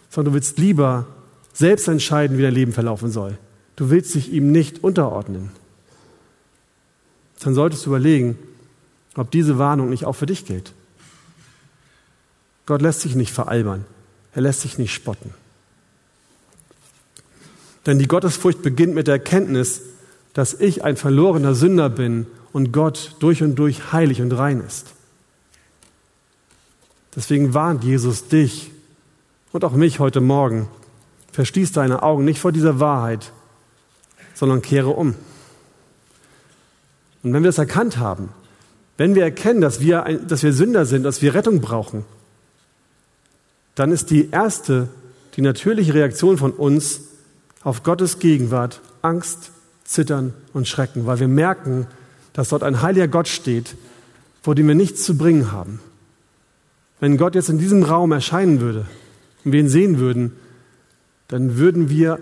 sondern 0.09 0.33
du 0.33 0.35
willst 0.35 0.59
lieber 0.59 1.07
selbst 1.53 1.87
entscheiden, 1.87 2.37
wie 2.37 2.43
dein 2.43 2.53
Leben 2.53 2.73
verlaufen 2.73 3.11
soll. 3.11 3.37
Du 3.75 3.89
willst 3.89 4.13
dich 4.15 4.31
ihm 4.31 4.51
nicht 4.51 4.83
unterordnen 4.83 5.51
dann 7.43 7.55
solltest 7.55 7.85
du 7.85 7.89
überlegen, 7.89 8.37
ob 9.15 9.31
diese 9.31 9.57
Warnung 9.57 9.89
nicht 9.89 10.05
auch 10.05 10.13
für 10.13 10.25
dich 10.25 10.45
gilt. 10.45 10.73
Gott 12.65 12.81
lässt 12.81 13.01
sich 13.01 13.15
nicht 13.15 13.33
veralbern. 13.33 13.85
Er 14.33 14.41
lässt 14.41 14.61
sich 14.61 14.77
nicht 14.77 14.93
spotten. 14.93 15.33
Denn 17.85 17.99
die 17.99 18.07
Gottesfurcht 18.07 18.61
beginnt 18.61 18.93
mit 18.93 19.07
der 19.07 19.15
Erkenntnis, 19.15 19.81
dass 20.33 20.53
ich 20.53 20.83
ein 20.83 20.97
verlorener 20.97 21.55
Sünder 21.55 21.89
bin 21.89 22.27
und 22.53 22.71
Gott 22.71 23.15
durch 23.19 23.43
und 23.43 23.55
durch 23.55 23.91
heilig 23.91 24.21
und 24.21 24.31
rein 24.31 24.61
ist. 24.61 24.87
Deswegen 27.15 27.53
warnt 27.53 27.83
Jesus 27.83 28.27
dich 28.27 28.71
und 29.51 29.65
auch 29.65 29.73
mich 29.73 29.99
heute 29.99 30.21
Morgen. 30.21 30.67
Verschließ 31.33 31.71
deine 31.73 32.03
Augen 32.03 32.23
nicht 32.23 32.39
vor 32.39 32.51
dieser 32.51 32.79
Wahrheit, 32.79 33.31
sondern 34.33 34.61
kehre 34.61 34.89
um. 34.89 35.15
Und 37.23 37.33
wenn 37.33 37.43
wir 37.43 37.49
das 37.49 37.57
erkannt 37.57 37.97
haben, 37.97 38.29
wenn 38.97 39.15
wir 39.15 39.23
erkennen, 39.23 39.61
dass 39.61 39.79
wir, 39.79 40.03
dass 40.27 40.43
wir 40.43 40.53
Sünder 40.53 40.85
sind, 40.85 41.03
dass 41.03 41.21
wir 41.21 41.33
Rettung 41.33 41.59
brauchen, 41.59 42.05
dann 43.75 43.91
ist 43.91 44.09
die 44.09 44.29
erste, 44.31 44.89
die 45.35 45.41
natürliche 45.41 45.93
Reaktion 45.93 46.37
von 46.37 46.51
uns 46.51 47.01
auf 47.63 47.83
Gottes 47.83 48.19
Gegenwart 48.19 48.81
Angst, 49.01 49.51
Zittern 49.83 50.33
und 50.53 50.67
Schrecken, 50.67 51.05
weil 51.05 51.19
wir 51.19 51.27
merken, 51.27 51.87
dass 52.33 52.49
dort 52.49 52.63
ein 52.63 52.81
heiliger 52.81 53.07
Gott 53.07 53.27
steht, 53.27 53.75
vor 54.41 54.55
dem 54.55 54.67
wir 54.67 54.75
nichts 54.75 55.03
zu 55.03 55.17
bringen 55.17 55.51
haben. 55.51 55.79
Wenn 56.99 57.17
Gott 57.17 57.35
jetzt 57.35 57.49
in 57.49 57.57
diesem 57.57 57.83
Raum 57.83 58.11
erscheinen 58.11 58.61
würde 58.61 58.85
und 59.43 59.51
wir 59.51 59.59
ihn 59.59 59.69
sehen 59.69 59.99
würden, 59.99 60.33
dann 61.27 61.57
würden 61.57 61.89
wir 61.89 62.19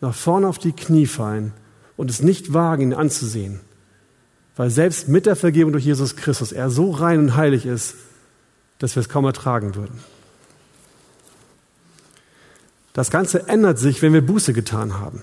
nach 0.00 0.14
vorne 0.14 0.46
auf 0.46 0.58
die 0.58 0.72
Knie 0.72 1.06
fallen 1.06 1.52
und 1.96 2.10
es 2.10 2.22
nicht 2.22 2.52
wagen, 2.52 2.82
ihn 2.82 2.94
anzusehen. 2.94 3.60
Weil 4.56 4.70
selbst 4.70 5.08
mit 5.08 5.26
der 5.26 5.36
Vergebung 5.36 5.72
durch 5.72 5.84
Jesus 5.84 6.16
Christus 6.16 6.52
er 6.52 6.70
so 6.70 6.90
rein 6.90 7.18
und 7.18 7.36
heilig 7.36 7.66
ist, 7.66 7.94
dass 8.78 8.94
wir 8.96 9.00
es 9.00 9.08
kaum 9.08 9.24
ertragen 9.24 9.74
würden. 9.74 9.98
Das 12.96 13.10
Ganze 13.10 13.46
ändert 13.46 13.78
sich, 13.78 14.00
wenn 14.00 14.14
wir 14.14 14.22
Buße 14.22 14.54
getan 14.54 14.98
haben. 14.98 15.20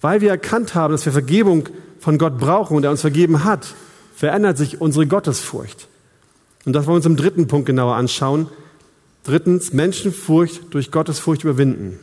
Weil 0.00 0.20
wir 0.20 0.30
erkannt 0.30 0.76
haben, 0.76 0.92
dass 0.92 1.04
wir 1.04 1.12
Vergebung 1.12 1.68
von 1.98 2.18
Gott 2.18 2.38
brauchen 2.38 2.76
und 2.76 2.84
er 2.84 2.92
uns 2.92 3.00
vergeben 3.00 3.42
hat, 3.42 3.74
verändert 4.14 4.56
sich 4.56 4.80
unsere 4.80 5.04
Gottesfurcht. 5.08 5.88
Und 6.64 6.74
das 6.74 6.86
wollen 6.86 6.94
wir 6.94 6.98
uns 6.98 7.06
im 7.06 7.16
dritten 7.16 7.48
Punkt 7.48 7.66
genauer 7.66 7.96
anschauen. 7.96 8.46
Drittens, 9.24 9.72
Menschenfurcht 9.72 10.72
durch 10.72 10.92
Gottesfurcht 10.92 11.42
überwinden. 11.42 11.98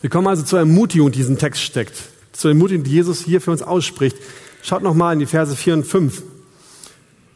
Wir 0.00 0.10
kommen 0.10 0.28
also 0.28 0.44
zur 0.44 0.60
Ermutigung, 0.60 1.10
die 1.10 1.18
diesen 1.18 1.36
Text 1.36 1.62
steckt. 1.62 2.04
Zur 2.34 2.52
Ermutigung, 2.52 2.84
die 2.84 2.92
Jesus 2.92 3.18
hier 3.18 3.40
für 3.40 3.50
uns 3.50 3.62
ausspricht. 3.62 4.16
Schaut 4.62 4.84
nochmal 4.84 5.14
in 5.14 5.18
die 5.18 5.26
Verse 5.26 5.56
4 5.56 5.74
und 5.74 5.84
5. 5.84 6.22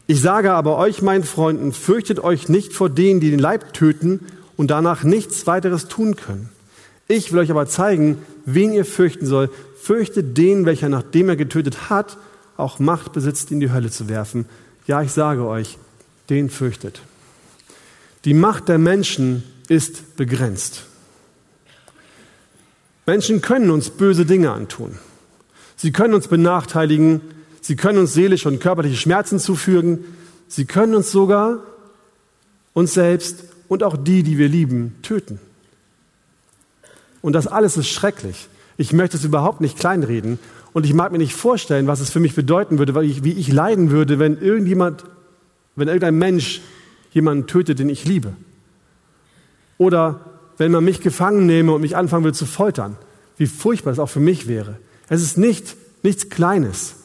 Ich 0.07 0.21
sage 0.21 0.53
aber 0.53 0.77
euch, 0.77 1.01
meinen 1.01 1.25
Freunden, 1.25 1.73
fürchtet 1.73 2.21
euch 2.21 2.47
nicht 2.47 2.71
vor 2.71 2.89
denen, 2.89 3.19
die 3.19 3.31
den 3.31 3.39
Leib 3.39 3.73
töten 3.73 4.21
und 4.61 4.67
danach 4.67 5.03
nichts 5.03 5.47
weiteres 5.47 5.87
tun 5.87 6.15
können. 6.15 6.49
Ich 7.07 7.31
will 7.31 7.39
euch 7.39 7.49
aber 7.49 7.65
zeigen, 7.65 8.19
wen 8.45 8.71
ihr 8.71 8.85
fürchten 8.85 9.25
soll. 9.25 9.49
Fürchtet 9.81 10.37
den, 10.37 10.67
welcher 10.67 10.87
nachdem 10.87 11.29
er 11.29 11.35
getötet 11.35 11.89
hat, 11.89 12.19
auch 12.57 12.77
Macht 12.77 13.11
besitzt, 13.11 13.49
in 13.49 13.59
die 13.59 13.71
Hölle 13.71 13.89
zu 13.89 14.07
werfen. 14.07 14.45
Ja, 14.85 15.01
ich 15.01 15.13
sage 15.13 15.47
euch, 15.47 15.79
den 16.29 16.51
fürchtet. 16.51 17.01
Die 18.23 18.35
Macht 18.35 18.69
der 18.69 18.77
Menschen 18.77 19.41
ist 19.67 20.15
begrenzt. 20.15 20.83
Menschen 23.07 23.41
können 23.41 23.71
uns 23.71 23.89
böse 23.89 24.27
Dinge 24.27 24.51
antun. 24.51 24.99
Sie 25.75 25.91
können 25.91 26.13
uns 26.13 26.27
benachteiligen, 26.27 27.21
sie 27.61 27.75
können 27.75 27.97
uns 27.97 28.13
seelische 28.13 28.47
und 28.47 28.59
körperliche 28.59 28.97
Schmerzen 28.97 29.39
zufügen, 29.39 30.05
sie 30.47 30.65
können 30.65 30.93
uns 30.93 31.11
sogar, 31.11 31.63
uns 32.73 32.93
selbst 32.93 33.45
und 33.71 33.83
auch 33.83 33.95
die, 33.95 34.21
die 34.21 34.37
wir 34.37 34.49
lieben, 34.49 34.97
töten. 35.01 35.39
Und 37.21 37.31
das 37.31 37.47
alles 37.47 37.77
ist 37.77 37.87
schrecklich. 37.87 38.49
Ich 38.75 38.91
möchte 38.91 39.15
es 39.15 39.23
überhaupt 39.23 39.61
nicht 39.61 39.79
kleinreden 39.79 40.39
und 40.73 40.85
ich 40.85 40.93
mag 40.93 41.13
mir 41.13 41.19
nicht 41.19 41.33
vorstellen, 41.33 41.87
was 41.87 42.01
es 42.01 42.09
für 42.09 42.19
mich 42.19 42.35
bedeuten 42.35 42.79
würde, 42.79 42.93
wie 42.93 43.31
ich 43.31 43.49
leiden 43.49 43.89
würde, 43.89 44.19
wenn 44.19 44.37
irgendjemand, 44.41 45.05
wenn 45.77 45.87
irgendein 45.87 46.17
Mensch 46.17 46.59
jemanden 47.13 47.47
tötet, 47.47 47.79
den 47.79 47.87
ich 47.87 48.03
liebe. 48.03 48.33
Oder 49.77 50.19
wenn 50.57 50.73
man 50.73 50.83
mich 50.83 50.99
gefangen 50.99 51.45
nehme 51.45 51.71
und 51.71 51.79
mich 51.79 51.95
anfangen 51.95 52.25
will 52.25 52.33
zu 52.33 52.45
foltern. 52.45 52.97
Wie 53.37 53.47
furchtbar 53.47 53.91
es 53.91 53.99
auch 53.99 54.09
für 54.09 54.19
mich 54.19 54.49
wäre. 54.49 54.79
Es 55.07 55.21
ist 55.21 55.37
nicht, 55.37 55.77
nichts 56.03 56.27
Kleines. 56.27 56.95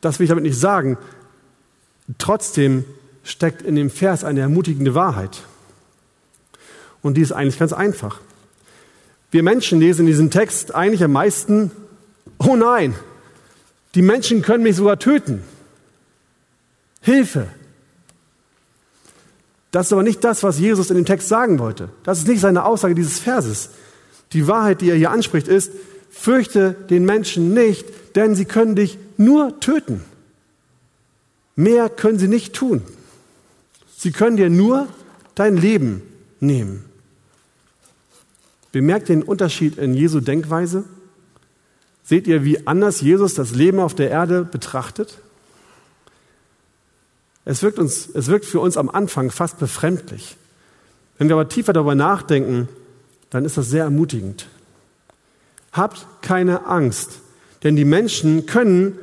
Das 0.00 0.20
will 0.20 0.26
ich 0.26 0.30
damit 0.30 0.44
nicht 0.44 0.60
sagen. 0.60 0.96
Trotzdem 2.18 2.84
steckt 3.24 3.62
in 3.62 3.74
dem 3.74 3.90
Vers 3.90 4.22
eine 4.22 4.38
ermutigende 4.38 4.94
Wahrheit. 4.94 5.42
Und 7.02 7.14
die 7.14 7.22
ist 7.22 7.32
eigentlich 7.32 7.58
ganz 7.58 7.72
einfach. 7.72 8.20
Wir 9.30 9.42
Menschen 9.42 9.80
lesen 9.80 10.00
in 10.00 10.06
diesem 10.06 10.30
Text 10.30 10.74
eigentlich 10.74 11.04
am 11.04 11.12
meisten, 11.12 11.70
oh 12.38 12.56
nein, 12.56 12.94
die 13.94 14.02
Menschen 14.02 14.42
können 14.42 14.62
mich 14.62 14.76
sogar 14.76 14.98
töten. 14.98 15.42
Hilfe. 17.00 17.48
Das 19.70 19.86
ist 19.86 19.92
aber 19.92 20.02
nicht 20.02 20.24
das, 20.24 20.42
was 20.42 20.58
Jesus 20.58 20.90
in 20.90 20.96
dem 20.96 21.04
Text 21.04 21.28
sagen 21.28 21.58
wollte. 21.58 21.90
Das 22.02 22.18
ist 22.18 22.28
nicht 22.28 22.40
seine 22.40 22.64
Aussage 22.64 22.94
dieses 22.94 23.18
Verses. 23.18 23.70
Die 24.32 24.46
Wahrheit, 24.46 24.80
die 24.80 24.90
er 24.90 24.96
hier 24.96 25.10
anspricht, 25.10 25.48
ist, 25.48 25.72
fürchte 26.10 26.72
den 26.90 27.04
Menschen 27.04 27.52
nicht, 27.52 27.86
denn 28.16 28.34
sie 28.34 28.46
können 28.46 28.76
dich 28.76 28.98
nur 29.16 29.60
töten. 29.60 30.02
Mehr 31.54 31.90
können 31.90 32.18
sie 32.18 32.28
nicht 32.28 32.54
tun. 32.54 32.82
Sie 33.96 34.12
können 34.12 34.36
dir 34.36 34.48
nur 34.48 34.88
dein 35.34 35.56
Leben 35.56 36.02
nehmen. 36.40 36.87
Bemerkt 38.72 39.08
den 39.08 39.22
Unterschied 39.22 39.78
in 39.78 39.94
Jesu 39.94 40.20
Denkweise? 40.20 40.84
Seht 42.04 42.26
ihr, 42.26 42.44
wie 42.44 42.66
anders 42.66 43.00
Jesus 43.00 43.34
das 43.34 43.54
Leben 43.54 43.80
auf 43.80 43.94
der 43.94 44.10
Erde 44.10 44.44
betrachtet? 44.44 45.18
Es 47.44 47.62
wirkt, 47.62 47.78
uns, 47.78 48.08
es 48.12 48.28
wirkt 48.28 48.44
für 48.44 48.60
uns 48.60 48.76
am 48.76 48.90
Anfang 48.90 49.30
fast 49.30 49.58
befremdlich. 49.58 50.36
Wenn 51.16 51.28
wir 51.28 51.36
aber 51.36 51.48
tiefer 51.48 51.72
darüber 51.72 51.94
nachdenken, 51.94 52.68
dann 53.30 53.44
ist 53.44 53.56
das 53.56 53.68
sehr 53.68 53.84
ermutigend. 53.84 54.48
Habt 55.72 56.06
keine 56.22 56.66
Angst, 56.66 57.20
denn 57.62 57.76
die 57.76 57.84
Menschen 57.84 58.46
können, 58.46 58.98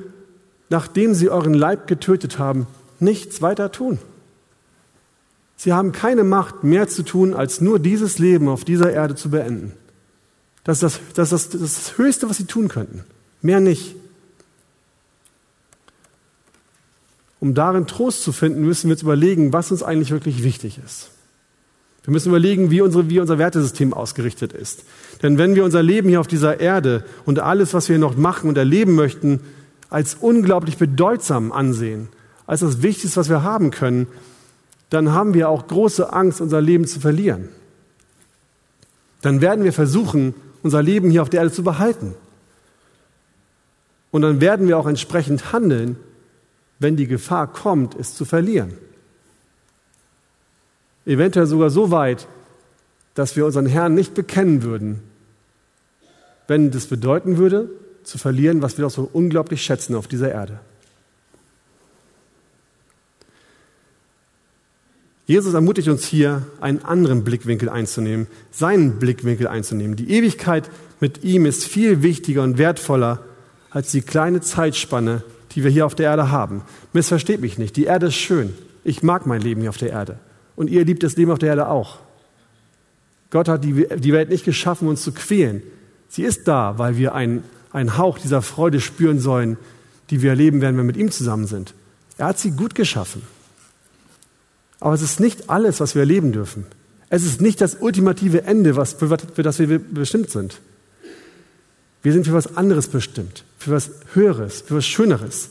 nachdem 0.69 1.13
sie 1.13 1.29
euren 1.29 1.53
Leib 1.53 1.87
getötet 1.87 2.39
haben, 2.39 2.67
nichts 2.99 3.41
weiter 3.41 3.71
tun. 3.71 3.99
Sie 5.57 5.73
haben 5.73 5.91
keine 5.91 6.23
Macht 6.23 6.63
mehr 6.63 6.87
zu 6.87 7.03
tun, 7.03 7.33
als 7.33 7.61
nur 7.61 7.79
dieses 7.79 8.19
Leben 8.19 8.49
auf 8.49 8.65
dieser 8.65 8.91
Erde 8.91 9.15
zu 9.15 9.29
beenden. 9.29 9.73
Das 10.63 10.81
ist 10.81 10.83
das, 10.83 10.99
das, 11.13 11.29
das, 11.29 11.49
das, 11.49 11.61
ist 11.61 11.77
das 11.77 11.97
Höchste, 11.97 12.29
was 12.29 12.37
sie 12.37 12.45
tun 12.45 12.67
könnten. 12.67 13.03
Mehr 13.41 13.59
nicht. 13.59 13.95
Um 17.39 17.53
darin 17.53 17.85
Trost 17.85 18.23
zu 18.23 18.31
finden, 18.31 18.61
müssen 18.61 18.89
wir 18.89 18.95
uns 18.95 19.03
überlegen, 19.03 19.53
was 19.53 19.71
uns 19.71 19.83
eigentlich 19.83 20.11
wirklich 20.11 20.43
wichtig 20.43 20.79
ist. 20.83 21.11
Wir 22.03 22.11
müssen 22.11 22.29
überlegen, 22.29 22.69
wie, 22.71 22.81
unsere, 22.81 23.09
wie 23.09 23.19
unser 23.19 23.37
Wertesystem 23.37 23.93
ausgerichtet 23.93 24.53
ist. 24.53 24.83
Denn 25.23 25.37
wenn 25.37 25.55
wir 25.55 25.63
unser 25.63 25.81
Leben 25.81 26.09
hier 26.09 26.19
auf 26.19 26.27
dieser 26.27 26.59
Erde 26.59 27.03
und 27.25 27.39
alles, 27.39 27.73
was 27.73 27.89
wir 27.89 27.97
noch 27.97 28.15
machen 28.15 28.47
und 28.47 28.57
erleben 28.57 28.93
möchten, 28.93 29.41
als 29.89 30.15
unglaublich 30.15 30.77
bedeutsam 30.77 31.51
ansehen, 31.51 32.09
als 32.45 32.59
das 32.59 32.83
Wichtigste, 32.83 33.19
was 33.19 33.29
wir 33.29 33.43
haben 33.43 33.71
können, 33.71 34.07
dann 34.89 35.11
haben 35.11 35.33
wir 35.33 35.49
auch 35.49 35.67
große 35.67 36.13
Angst, 36.13 36.41
unser 36.41 36.61
Leben 36.61 36.85
zu 36.87 36.99
verlieren. 36.99 37.49
Dann 39.21 39.41
werden 39.41 39.63
wir 39.63 39.73
versuchen, 39.73 40.35
unser 40.61 40.83
Leben 40.83 41.09
hier 41.09 41.21
auf 41.21 41.29
der 41.29 41.41
Erde 41.41 41.51
zu 41.51 41.63
behalten. 41.63 42.15
Und 44.11 44.21
dann 44.21 44.39
werden 44.39 44.67
wir 44.67 44.77
auch 44.77 44.87
entsprechend 44.87 45.51
handeln, 45.51 45.97
wenn 46.79 46.95
die 46.95 47.07
Gefahr 47.07 47.51
kommt, 47.51 47.95
es 47.95 48.15
zu 48.15 48.25
verlieren. 48.25 48.73
Eventuell 51.05 51.45
sogar 51.45 51.69
so 51.69 51.91
weit, 51.91 52.27
dass 53.13 53.35
wir 53.35 53.45
unseren 53.45 53.65
Herrn 53.65 53.93
nicht 53.93 54.13
bekennen 54.13 54.63
würden, 54.63 55.01
wenn 56.47 56.71
das 56.71 56.87
bedeuten 56.87 57.37
würde, 57.37 57.69
zu 58.03 58.17
verlieren, 58.17 58.61
was 58.61 58.77
wir 58.77 58.83
doch 58.83 58.91
so 58.91 59.09
unglaublich 59.11 59.63
schätzen 59.63 59.95
auf 59.95 60.07
dieser 60.07 60.31
Erde. 60.31 60.59
Jesus 65.25 65.55
ermutigt 65.55 65.87
uns 65.87 66.05
hier, 66.05 66.43
einen 66.61 66.85
anderen 66.85 67.23
Blickwinkel 67.23 67.67
einzunehmen, 67.67 68.27
seinen 68.51 68.99
Blickwinkel 68.99 69.47
einzunehmen. 69.47 69.95
Die 69.95 70.11
Ewigkeit 70.11 70.69
mit 70.99 71.23
ihm 71.23 71.45
ist 71.45 71.65
viel 71.65 72.03
wichtiger 72.03 72.43
und 72.43 72.57
wertvoller 72.57 73.23
als 73.71 73.91
die 73.91 74.01
kleine 74.01 74.41
Zeitspanne, 74.41 75.23
die 75.51 75.63
wir 75.63 75.71
hier 75.71 75.85
auf 75.85 75.95
der 75.95 76.11
Erde 76.11 76.31
haben. 76.31 76.61
Missversteht 76.93 77.41
mich 77.41 77.57
nicht, 77.57 77.75
die 77.75 77.85
Erde 77.85 78.07
ist 78.07 78.15
schön. 78.15 78.53
Ich 78.83 79.01
mag 79.01 79.25
mein 79.25 79.41
Leben 79.41 79.61
hier 79.61 79.71
auf 79.71 79.77
der 79.77 79.89
Erde. 79.89 80.19
Und 80.55 80.69
ihr 80.69 80.85
liebt 80.85 81.01
das 81.01 81.17
Leben 81.17 81.31
auf 81.31 81.39
der 81.39 81.49
Erde 81.49 81.69
auch. 81.69 81.97
Gott 83.31 83.49
hat 83.49 83.63
die, 83.63 83.75
Welt 84.13 84.29
nicht 84.29 84.45
geschaffen, 84.45 84.87
uns 84.87 85.01
zu 85.01 85.11
quälen. 85.11 85.63
Sie 86.07 86.23
ist 86.23 86.47
da, 86.47 86.77
weil 86.77 86.97
wir 86.97 87.15
einen, 87.15 87.43
einen 87.71 87.97
Hauch 87.97 88.19
dieser 88.19 88.43
Freude 88.43 88.79
spüren 88.79 89.19
sollen, 89.19 89.57
die 90.11 90.21
wir 90.21 90.29
erleben 90.29 90.61
werden, 90.61 90.77
wenn 90.77 90.85
wir 90.85 90.93
mit 90.93 90.97
ihm 90.97 91.11
zusammen 91.11 91.47
sind. 91.47 91.73
Er 92.17 92.27
hat 92.27 92.39
sie 92.39 92.51
gut 92.51 92.75
geschaffen. 92.75 93.23
Aber 94.79 94.93
es 94.93 95.01
ist 95.01 95.19
nicht 95.19 95.49
alles, 95.49 95.79
was 95.79 95.95
wir 95.95 96.01
erleben 96.01 96.31
dürfen. 96.31 96.65
Es 97.09 97.23
ist 97.23 97.41
nicht 97.41 97.61
das 97.61 97.75
ultimative 97.79 98.43
Ende, 98.43 98.75
was, 98.75 98.93
für, 98.93 99.07
das 99.43 99.59
wir 99.59 99.79
bestimmt 99.79 100.29
sind. 100.29 100.59
Wir 102.03 102.13
sind 102.13 102.27
für 102.27 102.33
was 102.33 102.57
anderes 102.57 102.87
bestimmt, 102.87 103.43
für 103.57 103.71
was 103.71 103.89
Höheres, 104.13 104.61
für 104.61 104.75
was 104.75 104.85
Schöneres. 104.85 105.49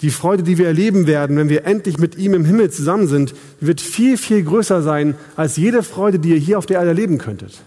Die 0.00 0.10
Freude, 0.10 0.42
die 0.42 0.58
wir 0.58 0.66
erleben 0.66 1.06
werden, 1.06 1.36
wenn 1.36 1.48
wir 1.48 1.64
endlich 1.66 1.98
mit 1.98 2.16
ihm 2.16 2.34
im 2.34 2.44
Himmel 2.44 2.70
zusammen 2.70 3.06
sind, 3.06 3.34
wird 3.60 3.80
viel, 3.80 4.18
viel 4.18 4.42
größer 4.42 4.82
sein 4.82 5.14
als 5.36 5.56
jede 5.56 5.82
Freude, 5.82 6.18
die 6.18 6.30
ihr 6.30 6.38
hier 6.38 6.58
auf 6.58 6.66
der 6.66 6.78
Erde 6.78 6.88
erleben 6.88 7.18
könntet. 7.18 7.62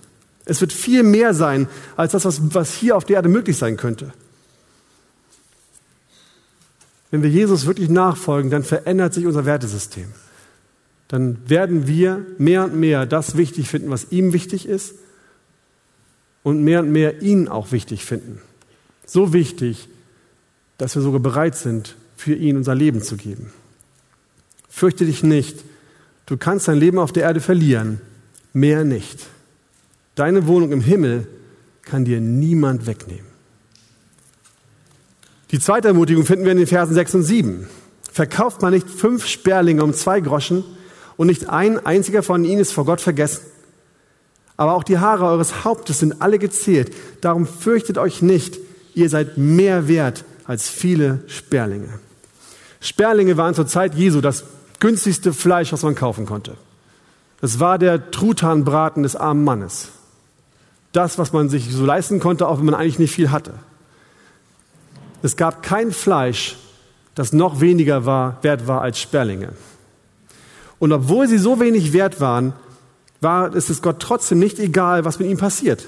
Es 0.45 0.61
wird 0.61 0.73
viel 0.73 1.03
mehr 1.03 1.33
sein 1.33 1.67
als 1.95 2.13
das, 2.13 2.25
was, 2.25 2.41
was 2.53 2.73
hier 2.73 2.95
auf 2.95 3.05
der 3.05 3.17
Erde 3.17 3.29
möglich 3.29 3.57
sein 3.57 3.77
könnte. 3.77 4.13
Wenn 7.11 7.23
wir 7.23 7.29
Jesus 7.29 7.65
wirklich 7.65 7.89
nachfolgen, 7.89 8.51
dann 8.51 8.63
verändert 8.63 9.13
sich 9.13 9.25
unser 9.25 9.45
Wertesystem. 9.45 10.07
Dann 11.07 11.37
werden 11.49 11.87
wir 11.87 12.25
mehr 12.37 12.65
und 12.65 12.75
mehr 12.75 13.05
das 13.05 13.37
wichtig 13.37 13.69
finden, 13.69 13.89
was 13.89 14.11
ihm 14.11 14.33
wichtig 14.33 14.67
ist 14.67 14.95
und 16.43 16.63
mehr 16.63 16.81
und 16.81 16.91
mehr 16.91 17.21
ihn 17.21 17.47
auch 17.47 17.71
wichtig 17.71 18.03
finden. 18.05 18.41
So 19.05 19.33
wichtig, 19.33 19.87
dass 20.77 20.95
wir 20.95 21.01
sogar 21.01 21.19
bereit 21.19 21.55
sind, 21.55 21.95
für 22.17 22.33
ihn 22.33 22.57
unser 22.57 22.75
Leben 22.75 23.01
zu 23.01 23.15
geben. 23.15 23.51
Fürchte 24.69 25.05
dich 25.05 25.23
nicht, 25.23 25.63
du 26.25 26.35
kannst 26.35 26.67
dein 26.67 26.77
Leben 26.77 26.99
auf 26.99 27.13
der 27.13 27.23
Erde 27.23 27.39
verlieren, 27.39 28.01
mehr 28.53 28.83
nicht. 28.83 29.27
Deine 30.15 30.47
Wohnung 30.47 30.71
im 30.71 30.81
Himmel 30.81 31.27
kann 31.83 32.05
dir 32.05 32.19
niemand 32.19 32.85
wegnehmen. 32.85 33.25
Die 35.51 35.59
zweite 35.59 35.87
Ermutigung 35.87 36.25
finden 36.25 36.43
wir 36.43 36.51
in 36.51 36.57
den 36.57 36.67
Versen 36.67 36.93
6 36.93 37.15
und 37.15 37.23
7. 37.23 37.67
Verkauft 38.11 38.61
man 38.61 38.73
nicht 38.73 38.89
fünf 38.89 39.25
Sperlinge 39.25 39.83
um 39.83 39.93
zwei 39.93 40.19
Groschen 40.19 40.65
und 41.17 41.27
nicht 41.27 41.49
ein 41.49 41.84
einziger 41.86 42.23
von 42.23 42.45
ihnen 42.45 42.62
ist 42.62 42.71
vor 42.71 42.86
Gott 42.86 43.01
vergessen. 43.01 43.41
Aber 44.56 44.73
auch 44.73 44.84
die 44.84 44.99
Haare 44.99 45.25
eures 45.25 45.65
Hauptes 45.65 45.99
sind 45.99 46.21
alle 46.21 46.39
gezählt. 46.39 46.93
Darum 47.21 47.45
fürchtet 47.45 47.97
euch 47.97 48.21
nicht, 48.21 48.58
ihr 48.95 49.10
seid 49.10 49.38
mehr 49.38 49.88
wert 49.88 50.25
als 50.45 50.69
viele 50.69 51.19
Sperlinge. 51.27 51.99
Sperlinge 52.80 53.38
waren 53.38 53.53
zur 53.53 53.67
Zeit 53.67 53.95
Jesu 53.95 54.21
das 54.21 54.45
günstigste 54.80 55.34
Fleisch, 55.34 55.73
was 55.73 55.84
man 55.84 55.95
kaufen 55.95 56.25
konnte. 56.25 56.56
Das 57.41 57.60
war 57.60 57.77
der 57.77 58.10
Truthahnbraten 58.12 59.03
des 59.03 59.15
armen 59.15 59.43
Mannes. 59.43 59.89
Das, 60.91 61.17
was 61.19 61.34
man 61.34 61.49
sich 61.49 61.71
so 61.71 61.86
leisten 61.86 62.19
konnte, 62.19 62.47
auch 62.47 62.58
wenn 62.60 62.65
man 62.65 62.75
eigentlich 62.75 62.99
nicht 62.99 63.13
viel 63.13 63.30
hatte. 63.30 63.53
Es 65.21 65.36
gab 65.36 65.62
kein 65.62 65.91
Fleisch, 65.91 66.56
das 67.13 67.34
noch 67.34 67.60
weniger 67.60 68.06
war, 68.06 68.38
wert 68.41 68.67
war 68.67 68.82
als 68.82 68.99
Sperlinge. 68.99 69.53
Und 70.79 70.91
obwohl 70.91 71.27
sie 71.27 71.37
so 71.37 71.59
wenig 71.59 71.93
wert 71.93 72.21
waren, 72.21 72.53
war 73.19 73.55
es 73.55 73.69
ist 73.69 73.81
Gott 73.81 73.99
trotzdem 73.99 74.39
nicht 74.39 74.59
egal, 74.59 75.05
was 75.05 75.19
mit 75.19 75.29
ihm 75.29 75.37
passiert. 75.37 75.87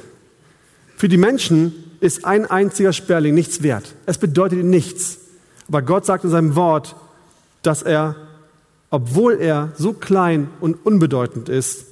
Für 0.97 1.07
die 1.07 1.17
Menschen 1.17 1.73
ist 1.99 2.25
ein 2.25 2.45
einziger 2.45 2.93
Sperling 2.93 3.35
nichts 3.35 3.61
wert. 3.61 3.95
Es 4.05 4.17
bedeutet 4.17 4.59
ihnen 4.59 4.69
nichts. 4.69 5.19
Aber 5.67 5.81
Gott 5.81 6.05
sagt 6.05 6.23
in 6.23 6.29
seinem 6.29 6.55
Wort, 6.55 6.95
dass 7.61 7.83
er, 7.83 8.15
obwohl 8.89 9.39
er 9.39 9.71
so 9.77 9.93
klein 9.93 10.49
und 10.59 10.85
unbedeutend 10.85 11.49
ist, 11.49 11.85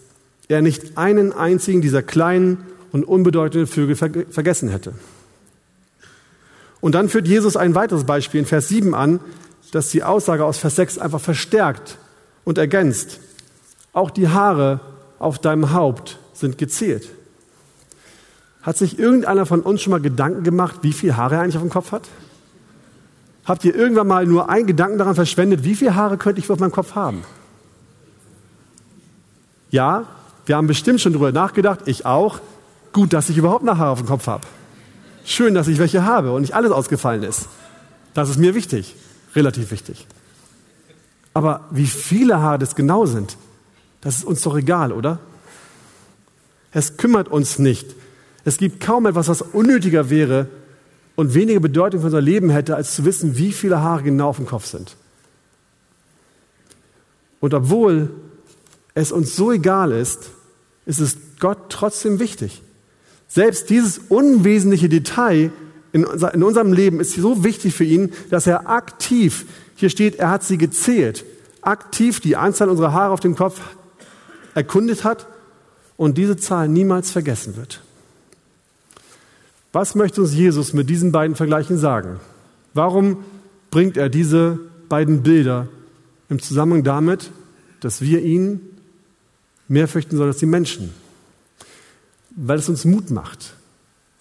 er 0.48 0.62
nicht 0.62 0.98
einen 0.98 1.34
einzigen 1.34 1.82
dieser 1.82 2.02
kleinen 2.02 2.66
und 2.92 3.04
unbedeutenden 3.04 3.68
Vögel 3.68 3.96
vergessen 3.96 4.70
hätte. 4.70 4.94
Und 6.80 6.96
dann 6.96 7.10
führt 7.10 7.28
Jesus 7.28 7.58
ein 7.58 7.76
weiteres 7.76 8.06
Beispiel 8.06 8.40
in 8.40 8.46
Vers 8.46 8.70
7 8.70 8.96
an, 8.96 9.20
das 9.72 9.90
die 9.90 10.04
Aussage 10.04 10.46
aus 10.46 10.58
Vers 10.58 10.78
6 10.78 10.98
einfach 10.98 11.20
verstärkt 11.20 11.98
und 12.48 12.58
ergänzt. 12.58 13.20
Auch 13.92 14.10
die 14.10 14.30
Haare 14.30 14.80
auf 15.20 15.38
deinem 15.38 15.74
Haupt 15.74 16.18
sind 16.32 16.58
gezählt. 16.58 17.10
Hat 18.62 18.78
sich 18.78 18.98
irgendeiner 18.98 19.46
von 19.46 19.60
uns 19.60 19.82
schon 19.82 19.92
mal 19.92 20.00
Gedanken 20.00 20.46
gemacht, 20.46 20.78
wie 20.82 20.94
viel 20.94 21.18
Haare 21.18 21.36
er 21.36 21.42
eigentlich 21.42 21.58
auf 21.58 21.62
dem 21.62 21.70
Kopf 21.70 21.92
hat? 21.92 22.04
Habt 23.44 23.66
ihr 23.66 23.76
irgendwann 23.76 24.08
mal 24.08 24.26
nur 24.26 24.50
einen 24.50 24.66
Gedanken 24.66 24.98
daran 24.98 25.14
verschwendet, 25.14 25.66
wie 25.66 25.76
viele 25.76 25.96
Haare 25.96 26.18
könnte 26.18 26.40
ich 26.40 26.50
auf 26.50 26.60
meinem 26.60 26.72
Kopf 26.72 26.96
haben? 26.96 27.26
Ja, 29.70 30.06
wir 30.46 30.56
haben 30.56 30.68
bestimmt 30.68 31.02
schon 31.02 31.12
darüber 31.12 31.34
nachgedacht, 31.34 31.82
ich 31.86 32.06
auch. 32.06 32.40
Gut, 32.94 33.12
dass 33.12 33.28
ich 33.28 33.36
überhaupt 33.36 33.66
noch 33.66 33.78
Haare 33.78 33.92
auf 33.92 34.00
dem 34.00 34.08
Kopf 34.08 34.26
habe. 34.26 34.48
Schön, 35.26 35.54
dass 35.54 35.68
ich 35.68 35.80
welche 35.80 36.06
habe 36.06 36.32
und 36.32 36.44
nicht 36.44 36.56
alles 36.56 36.72
ausgefallen 36.72 37.24
ist. 37.24 37.50
Das 38.14 38.30
ist 38.30 38.38
mir 38.38 38.56
wichtig, 38.56 38.96
relativ 39.36 39.72
wichtig. 39.72 40.08
Aber 41.38 41.68
wie 41.70 41.86
viele 41.86 42.42
Haare 42.42 42.58
das 42.58 42.74
genau 42.74 43.06
sind, 43.06 43.38
das 44.02 44.16
ist 44.16 44.24
uns 44.26 44.42
doch 44.42 44.58
egal, 44.58 44.92
oder? 44.92 45.20
Es 46.72 46.98
kümmert 46.98 47.28
uns 47.28 47.60
nicht. 47.60 47.94
Es 48.44 48.58
gibt 48.58 48.82
kaum 48.82 49.06
etwas, 49.06 49.28
was 49.28 49.44
unnötiger 49.44 50.10
wäre, 50.10 50.48
und 51.16 51.36
weniger 51.36 51.60
Bedeutung 51.60 52.00
für 52.00 52.08
unser 52.08 52.22
Leben 52.22 52.50
hätte, 52.50 52.76
als 52.76 52.96
zu 52.96 53.06
wissen, 53.06 53.38
wie 53.38 53.54
viele 53.54 53.82
Haare 53.82 54.02
genau 54.02 54.30
auf 54.30 54.38
dem 54.38 54.48
Kopf 54.48 54.66
sind. 54.66 54.96
Und 57.40 57.54
obwohl 57.54 58.10
es 58.96 59.12
uns 59.12 59.36
so 59.36 59.52
egal 59.52 59.92
ist, 59.92 60.32
ist 60.88 61.00
es 61.00 61.18
Gott 61.40 61.70
trotzdem 61.70 62.18
wichtig. 62.18 62.64
Selbst 63.28 63.70
dieses 63.70 64.00
unwesentliche 64.10 64.90
Detail 64.90 65.52
in, 65.92 66.04
unserem 66.04 66.74
Leben 66.74 67.00
ist 67.00 67.14
so 67.14 67.44
wichtig 67.44 67.76
für 67.76 67.84
ihn, 67.84 68.12
dass 68.32 68.48
er 68.48 68.68
aktiv, 68.68 69.46
hier 69.78 69.92
steht, 69.92 70.16
er 70.16 70.30
hat 70.32 70.44
sie 70.44 70.58
gezählt, 70.58 71.24
aktiv 71.62 72.20
die 72.20 72.36
Anzahl 72.36 72.68
unserer 72.68 72.94
Haare 72.94 73.14
auf 73.14 73.20
dem 73.20 73.36
Kopf 73.36 73.62
erkundet 74.56 75.04
hat 75.04 75.28
und 75.98 76.18
diese 76.18 76.36
Zahl 76.36 76.68
niemals 76.68 77.12
vergessen 77.12 77.56
wird. 77.56 77.82
Was 79.72 79.94
möchte 79.94 80.22
uns 80.22 80.34
Jesus 80.34 80.74
mit 80.74 80.90
diesen 80.90 81.12
beiden 81.12 81.36
Vergleichen 81.36 81.78
sagen? 81.78 82.20
Warum 82.74 83.24
bringt 83.70 83.98
er 83.98 84.10
diese 84.10 84.60
beiden 84.90 85.22
Bilder 85.22 85.68
im 86.28 86.42
Zusammenhang 86.42 86.84
damit, 86.84 87.30
dass 87.80 88.02
wir 88.02 88.24
ihn 88.24 88.60
mehr 89.68 89.88
fürchten 89.88 90.18
sollen 90.18 90.32
als 90.32 90.40
die 90.40 90.48
Menschen? 90.48 90.92
Weil 92.32 92.58
es 92.58 92.68
uns 92.68 92.84
Mut 92.84 93.12
macht, 93.12 93.54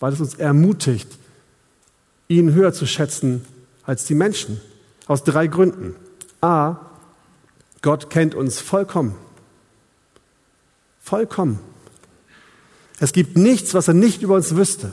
weil 0.01 0.13
es 0.13 0.21
uns 0.21 0.35
ermutigt, 0.35 1.09
ihn 2.29 2.53
höher 2.53 2.75
zu 2.75 2.85
schätzen 2.85 3.43
als 3.85 4.05
die 4.05 4.15
Menschen. 4.15 4.61
Aus 5.07 5.25
drei 5.25 5.47
Gründen. 5.47 5.95
A, 6.41 6.77
Gott 7.83 8.11
kennt 8.11 8.35
uns 8.35 8.61
vollkommen. 8.61 9.15
Vollkommen. 11.01 11.61
Es 12.99 13.13
gibt 13.13 13.37
nichts, 13.37 13.75
was 13.75 13.89
er 13.89 13.95
nicht 13.95 14.23
über 14.23 14.35
uns 14.35 14.57
wüsste. 14.57 14.93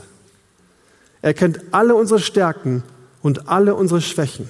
Er 1.22 1.34
kennt 1.34 1.60
alle 1.72 1.94
unsere 1.94 2.20
Stärken 2.20 2.82
und 3.22 3.48
alle 3.48 3.74
unsere 3.74 4.00
Schwächen. 4.00 4.48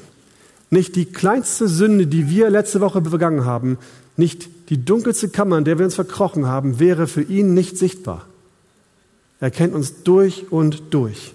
Nicht 0.71 0.97
die 0.97 1.07
kleinste 1.07 1.69
Sünde, 1.69 2.07
die 2.07 2.29
wir 2.29 2.51
letzte 2.51 2.81
Woche 2.81 3.01
begangen 3.01 3.45
haben, 3.45 3.79
nicht 4.17 4.49
die 4.71 4.85
dunkelste 4.85 5.29
Kammer, 5.29 5.59
in 5.59 5.65
der 5.65 5.79
wir 5.79 5.85
uns 5.85 5.95
verkrochen 5.95 6.47
haben, 6.47 6.81
wäre 6.81 7.07
für 7.07 7.23
ihn 7.23 7.55
nicht 7.55 7.79
sichtbar. 7.79 8.27
Er 9.41 9.51
kennt 9.51 9.75
uns 9.75 10.03
durch 10.03 10.51
und 10.51 10.93
durch. 10.93 11.35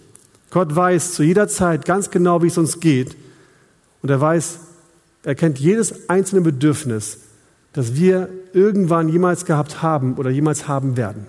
Gott 0.49 0.75
weiß 0.75 1.13
zu 1.13 1.23
jeder 1.23 1.47
Zeit 1.47 1.85
ganz 1.85 2.11
genau, 2.11 2.41
wie 2.41 2.47
es 2.47 2.57
uns 2.57 2.79
geht. 2.79 3.15
Und 4.01 4.09
er 4.09 4.21
weiß, 4.21 4.59
er 5.23 5.35
kennt 5.35 5.59
jedes 5.59 6.09
einzelne 6.09 6.41
Bedürfnis, 6.41 7.19
das 7.73 7.95
wir 7.95 8.29
irgendwann 8.53 9.09
jemals 9.09 9.45
gehabt 9.45 9.81
haben 9.81 10.15
oder 10.15 10.29
jemals 10.29 10.67
haben 10.67 10.97
werden. 10.97 11.27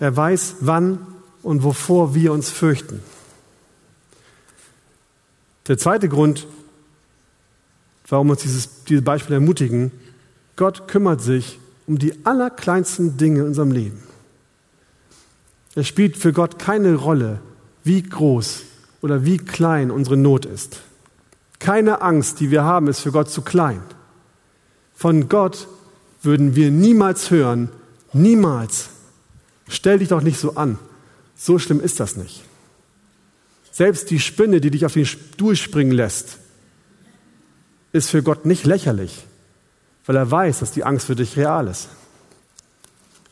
Er 0.00 0.16
weiß, 0.16 0.56
wann 0.60 0.98
und 1.42 1.62
wovor 1.62 2.14
wir 2.14 2.32
uns 2.32 2.50
fürchten. 2.50 3.00
Der 5.68 5.78
zweite 5.78 6.08
Grund, 6.08 6.46
warum 8.08 8.30
uns 8.30 8.42
dieses, 8.42 8.84
diese 8.84 9.02
Beispiele 9.02 9.36
ermutigen, 9.36 9.92
Gott 10.56 10.88
kümmert 10.88 11.22
sich 11.22 11.58
um 11.86 11.98
die 11.98 12.24
allerkleinsten 12.24 13.16
Dinge 13.16 13.40
in 13.40 13.46
unserem 13.46 13.70
Leben. 13.70 14.02
Es 15.74 15.88
spielt 15.88 16.16
für 16.16 16.32
Gott 16.32 16.58
keine 16.58 16.94
Rolle, 16.94 17.40
wie 17.82 18.02
groß 18.02 18.62
oder 19.02 19.24
wie 19.24 19.38
klein 19.38 19.90
unsere 19.90 20.16
Not 20.16 20.46
ist. 20.46 20.80
Keine 21.64 22.02
Angst, 22.02 22.40
die 22.40 22.50
wir 22.50 22.62
haben, 22.62 22.88
ist 22.88 23.00
für 23.00 23.10
Gott 23.10 23.30
zu 23.30 23.40
klein. 23.40 23.80
Von 24.94 25.30
Gott 25.30 25.66
würden 26.20 26.56
wir 26.56 26.70
niemals 26.70 27.30
hören, 27.30 27.70
niemals. 28.12 28.90
Stell 29.66 30.00
dich 30.00 30.08
doch 30.08 30.20
nicht 30.20 30.38
so 30.38 30.56
an. 30.56 30.78
So 31.34 31.58
schlimm 31.58 31.80
ist 31.80 32.00
das 32.00 32.16
nicht. 32.16 32.44
Selbst 33.72 34.10
die 34.10 34.20
Spinne, 34.20 34.60
die 34.60 34.70
dich 34.70 34.84
auf 34.84 34.92
den 34.92 35.06
Stuhl 35.06 35.56
springen 35.56 35.92
lässt, 35.92 36.36
ist 37.92 38.10
für 38.10 38.22
Gott 38.22 38.44
nicht 38.44 38.66
lächerlich, 38.66 39.24
weil 40.04 40.16
er 40.16 40.30
weiß, 40.30 40.58
dass 40.58 40.70
die 40.70 40.84
Angst 40.84 41.06
für 41.06 41.16
dich 41.16 41.38
real 41.38 41.66
ist. 41.66 41.88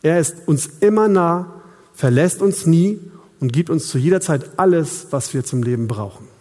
Er 0.01 0.19
ist 0.19 0.49
uns 0.49 0.71
immer 0.81 1.07
nah, 1.07 1.61
verlässt 1.93 2.41
uns 2.41 2.65
nie 2.65 2.99
und 3.41 3.53
gibt 3.53 3.69
uns 3.69 3.89
zu 3.89 3.99
jeder 3.99 4.23
Zeit 4.23 4.59
alles, 4.59 5.09
was 5.11 5.35
wir 5.35 5.45
zum 5.45 5.63
Leben 5.63 5.87
brauchen. 5.87 6.32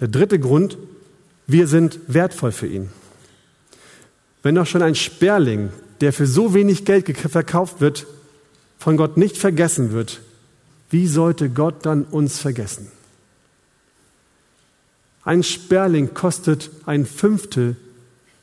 Der 0.00 0.08
dritte 0.08 0.38
Grund, 0.38 0.76
wir 1.46 1.66
sind 1.66 1.98
wertvoll 2.06 2.52
für 2.52 2.66
ihn. 2.66 2.90
Wenn 4.42 4.56
doch 4.56 4.66
schon 4.66 4.82
ein 4.82 4.94
Sperling, 4.94 5.70
der 6.00 6.12
für 6.12 6.26
so 6.26 6.54
wenig 6.54 6.84
Geld 6.84 7.16
verkauft 7.16 7.80
wird, 7.80 8.06
von 8.78 8.96
Gott 8.96 9.16
nicht 9.16 9.38
vergessen 9.38 9.92
wird, 9.92 10.20
wie 10.90 11.06
sollte 11.06 11.48
Gott 11.48 11.86
dann 11.86 12.04
uns 12.04 12.38
vergessen? 12.38 12.90
Ein 15.24 15.42
Sperling 15.42 16.12
kostet 16.12 16.70
ein 16.84 17.06
Fünftel 17.06 17.76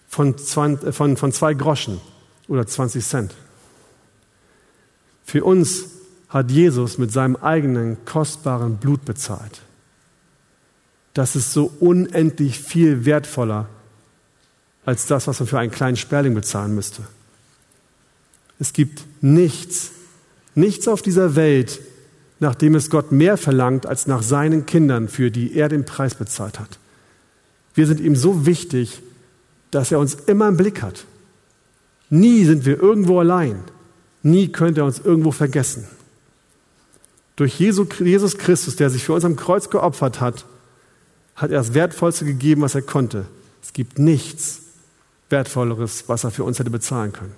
von, 0.07 0.37
20, 0.37 0.87
äh, 0.87 0.91
von, 0.91 1.15
von 1.15 1.31
zwei 1.31 1.53
Groschen 1.53 2.01
oder 2.47 2.65
20 2.65 3.05
Cent. 3.05 3.35
Für 5.23 5.43
uns 5.43 5.85
hat 6.27 6.49
Jesus 6.49 6.97
mit 6.97 7.11
seinem 7.11 7.35
eigenen 7.35 8.03
kostbaren 8.05 8.77
Blut 8.77 9.05
bezahlt. 9.05 9.61
Das 11.13 11.35
ist 11.35 11.53
so 11.53 11.71
unendlich 11.79 12.59
viel 12.59 13.05
wertvoller 13.05 13.69
als 14.85 15.05
das, 15.05 15.27
was 15.27 15.39
man 15.39 15.47
für 15.47 15.59
einen 15.59 15.71
kleinen 15.71 15.97
Sperling 15.97 16.33
bezahlen 16.33 16.73
müsste. 16.73 17.03
Es 18.59 18.73
gibt 18.73 19.03
nichts, 19.21 19.91
nichts 20.55 20.87
auf 20.87 21.01
dieser 21.01 21.35
Welt, 21.35 21.81
nachdem 22.39 22.75
es 22.75 22.89
Gott 22.89 23.11
mehr 23.11 23.37
verlangt 23.37 23.85
als 23.85 24.07
nach 24.07 24.23
seinen 24.23 24.65
Kindern, 24.65 25.07
für 25.07 25.31
die 25.31 25.55
er 25.55 25.69
den 25.69 25.85
Preis 25.85 26.15
bezahlt 26.15 26.59
hat. 26.59 26.79
Wir 27.73 27.87
sind 27.87 27.99
ihm 27.99 28.15
so 28.15 28.45
wichtig, 28.45 29.01
dass 29.69 29.91
er 29.91 29.99
uns 29.99 30.15
immer 30.15 30.47
im 30.47 30.57
Blick 30.57 30.81
hat. 30.81 31.05
Nie 32.09 32.43
sind 32.45 32.65
wir 32.65 32.81
irgendwo 32.81 33.19
allein. 33.19 33.59
Nie 34.23 34.49
könnte 34.49 34.81
er 34.81 34.85
uns 34.85 34.99
irgendwo 34.99 35.31
vergessen. 35.31 35.87
Durch 37.35 37.59
Jesus 37.59 38.37
Christus, 38.37 38.75
der 38.75 38.89
sich 38.89 39.03
für 39.03 39.13
uns 39.13 39.23
am 39.23 39.35
Kreuz 39.35 39.69
geopfert 39.69 40.19
hat, 40.19 40.45
hat 41.35 41.51
er 41.51 41.57
das 41.57 41.73
Wertvollste 41.73 42.25
gegeben, 42.25 42.61
was 42.61 42.75
er 42.75 42.81
konnte. 42.81 43.25
Es 43.63 43.73
gibt 43.73 43.99
nichts 43.99 44.61
Wertvolleres, 45.29 46.05
was 46.07 46.23
er 46.23 46.31
für 46.31 46.43
uns 46.43 46.59
hätte 46.59 46.69
bezahlen 46.69 47.13
können. 47.13 47.33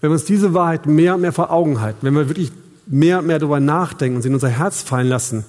Wenn 0.00 0.10
wir 0.10 0.14
uns 0.14 0.24
diese 0.24 0.54
Wahrheit 0.54 0.86
mehr 0.86 1.14
und 1.14 1.20
mehr 1.20 1.32
vor 1.32 1.50
Augen 1.50 1.80
halten, 1.80 1.98
wenn 2.02 2.14
wir 2.14 2.28
wirklich 2.28 2.50
mehr 2.86 3.20
und 3.20 3.26
mehr 3.26 3.38
darüber 3.38 3.60
nachdenken 3.60 4.16
und 4.16 4.22
sie 4.22 4.28
in 4.28 4.34
unser 4.34 4.48
Herz 4.48 4.82
fallen 4.82 5.08
lassen, 5.08 5.44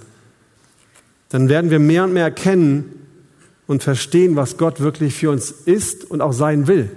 dann 1.30 1.50
werden 1.50 1.72
wir 1.72 1.80
mehr 1.80 2.04
und 2.04 2.14
mehr 2.14 2.26
erkennen 2.26 3.08
und 3.66 3.82
verstehen, 3.82 4.36
was 4.36 4.58
Gott 4.58 4.80
wirklich 4.80 5.16
für 5.16 5.32
uns 5.32 5.50
ist 5.50 6.10
und 6.10 6.22
auch 6.22 6.34
sein 6.34 6.68
will. 6.68 6.92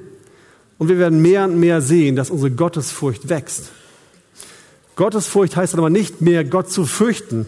Und 0.79 0.89
wir 0.89 0.99
werden 0.99 1.23
mehr 1.23 1.45
und 1.45 1.59
mehr 1.59 1.81
sehen, 1.81 2.17
dass 2.17 2.29
unsere 2.29 2.51
Gottesfurcht 2.51 3.31
wächst. 3.31 3.71
Gottesfurcht 4.95 5.57
heißt 5.57 5.75
aber 5.75 5.89
nicht 5.89 6.21
mehr, 6.21 6.45
Gott 6.45 6.71
zu 6.71 6.85
fürchten 6.85 7.47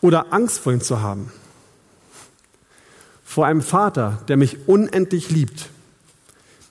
oder 0.00 0.32
Angst 0.32 0.60
vor 0.60 0.72
ihm 0.72 0.80
zu 0.80 1.00
haben. 1.00 1.32
Vor 3.24 3.46
einem 3.46 3.62
Vater, 3.62 4.22
der 4.28 4.36
mich 4.36 4.68
unendlich 4.68 5.30
liebt, 5.30 5.68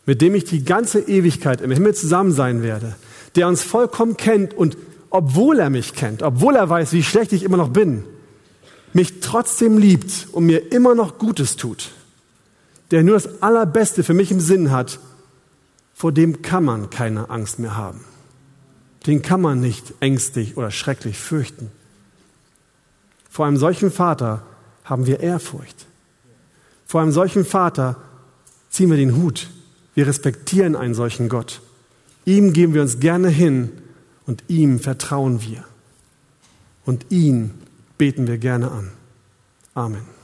mit 0.05 0.21
dem 0.21 0.35
ich 0.35 0.45
die 0.45 0.63
ganze 0.63 1.01
Ewigkeit 1.01 1.61
im 1.61 1.71
Himmel 1.71 1.93
zusammen 1.93 2.31
sein 2.31 2.63
werde, 2.63 2.95
der 3.35 3.47
uns 3.47 3.61
vollkommen 3.61 4.17
kennt 4.17 4.53
und 4.53 4.77
obwohl 5.09 5.59
er 5.59 5.69
mich 5.69 5.93
kennt, 5.93 6.23
obwohl 6.23 6.55
er 6.55 6.69
weiß, 6.69 6.93
wie 6.93 7.03
schlecht 7.03 7.33
ich 7.33 7.43
immer 7.43 7.57
noch 7.57 7.69
bin, 7.69 8.03
mich 8.93 9.19
trotzdem 9.19 9.77
liebt 9.77 10.27
und 10.31 10.45
mir 10.45 10.71
immer 10.71 10.95
noch 10.95 11.19
Gutes 11.19 11.55
tut, 11.55 11.91
der 12.91 13.03
nur 13.03 13.15
das 13.15 13.41
Allerbeste 13.41 14.03
für 14.03 14.13
mich 14.13 14.31
im 14.31 14.39
Sinn 14.39 14.71
hat, 14.71 14.99
vor 15.93 16.11
dem 16.11 16.41
kann 16.41 16.63
man 16.63 16.89
keine 16.89 17.29
Angst 17.29 17.59
mehr 17.59 17.75
haben. 17.75 18.03
Den 19.05 19.21
kann 19.21 19.41
man 19.41 19.59
nicht 19.59 19.93
ängstlich 19.99 20.57
oder 20.57 20.71
schrecklich 20.71 21.17
fürchten. 21.17 21.71
Vor 23.37 23.45
einem 23.45 23.57
solchen 23.57 23.91
Vater 23.91 24.41
haben 24.83 25.05
wir 25.05 25.19
Ehrfurcht. 25.19 25.85
Vor 26.87 27.01
einem 27.01 27.11
solchen 27.11 27.45
Vater 27.45 27.95
ziehen 28.71 28.89
wir 28.89 28.97
den 28.97 29.15
Hut. 29.15 29.51
Wir 29.93 30.07
respektieren 30.07 30.75
einen 30.75 30.95
solchen 30.95 31.29
Gott. 31.29 31.61
Ihm 32.25 32.51
geben 32.51 32.73
wir 32.73 32.81
uns 32.81 32.99
gerne 32.99 33.29
hin 33.29 33.69
und 34.25 34.43
ihm 34.47 34.79
vertrauen 34.79 35.43
wir. 35.43 35.63
Und 36.83 37.05
ihn 37.11 37.51
beten 37.99 38.25
wir 38.25 38.39
gerne 38.39 38.71
an. 38.71 38.89
Amen. 39.75 40.16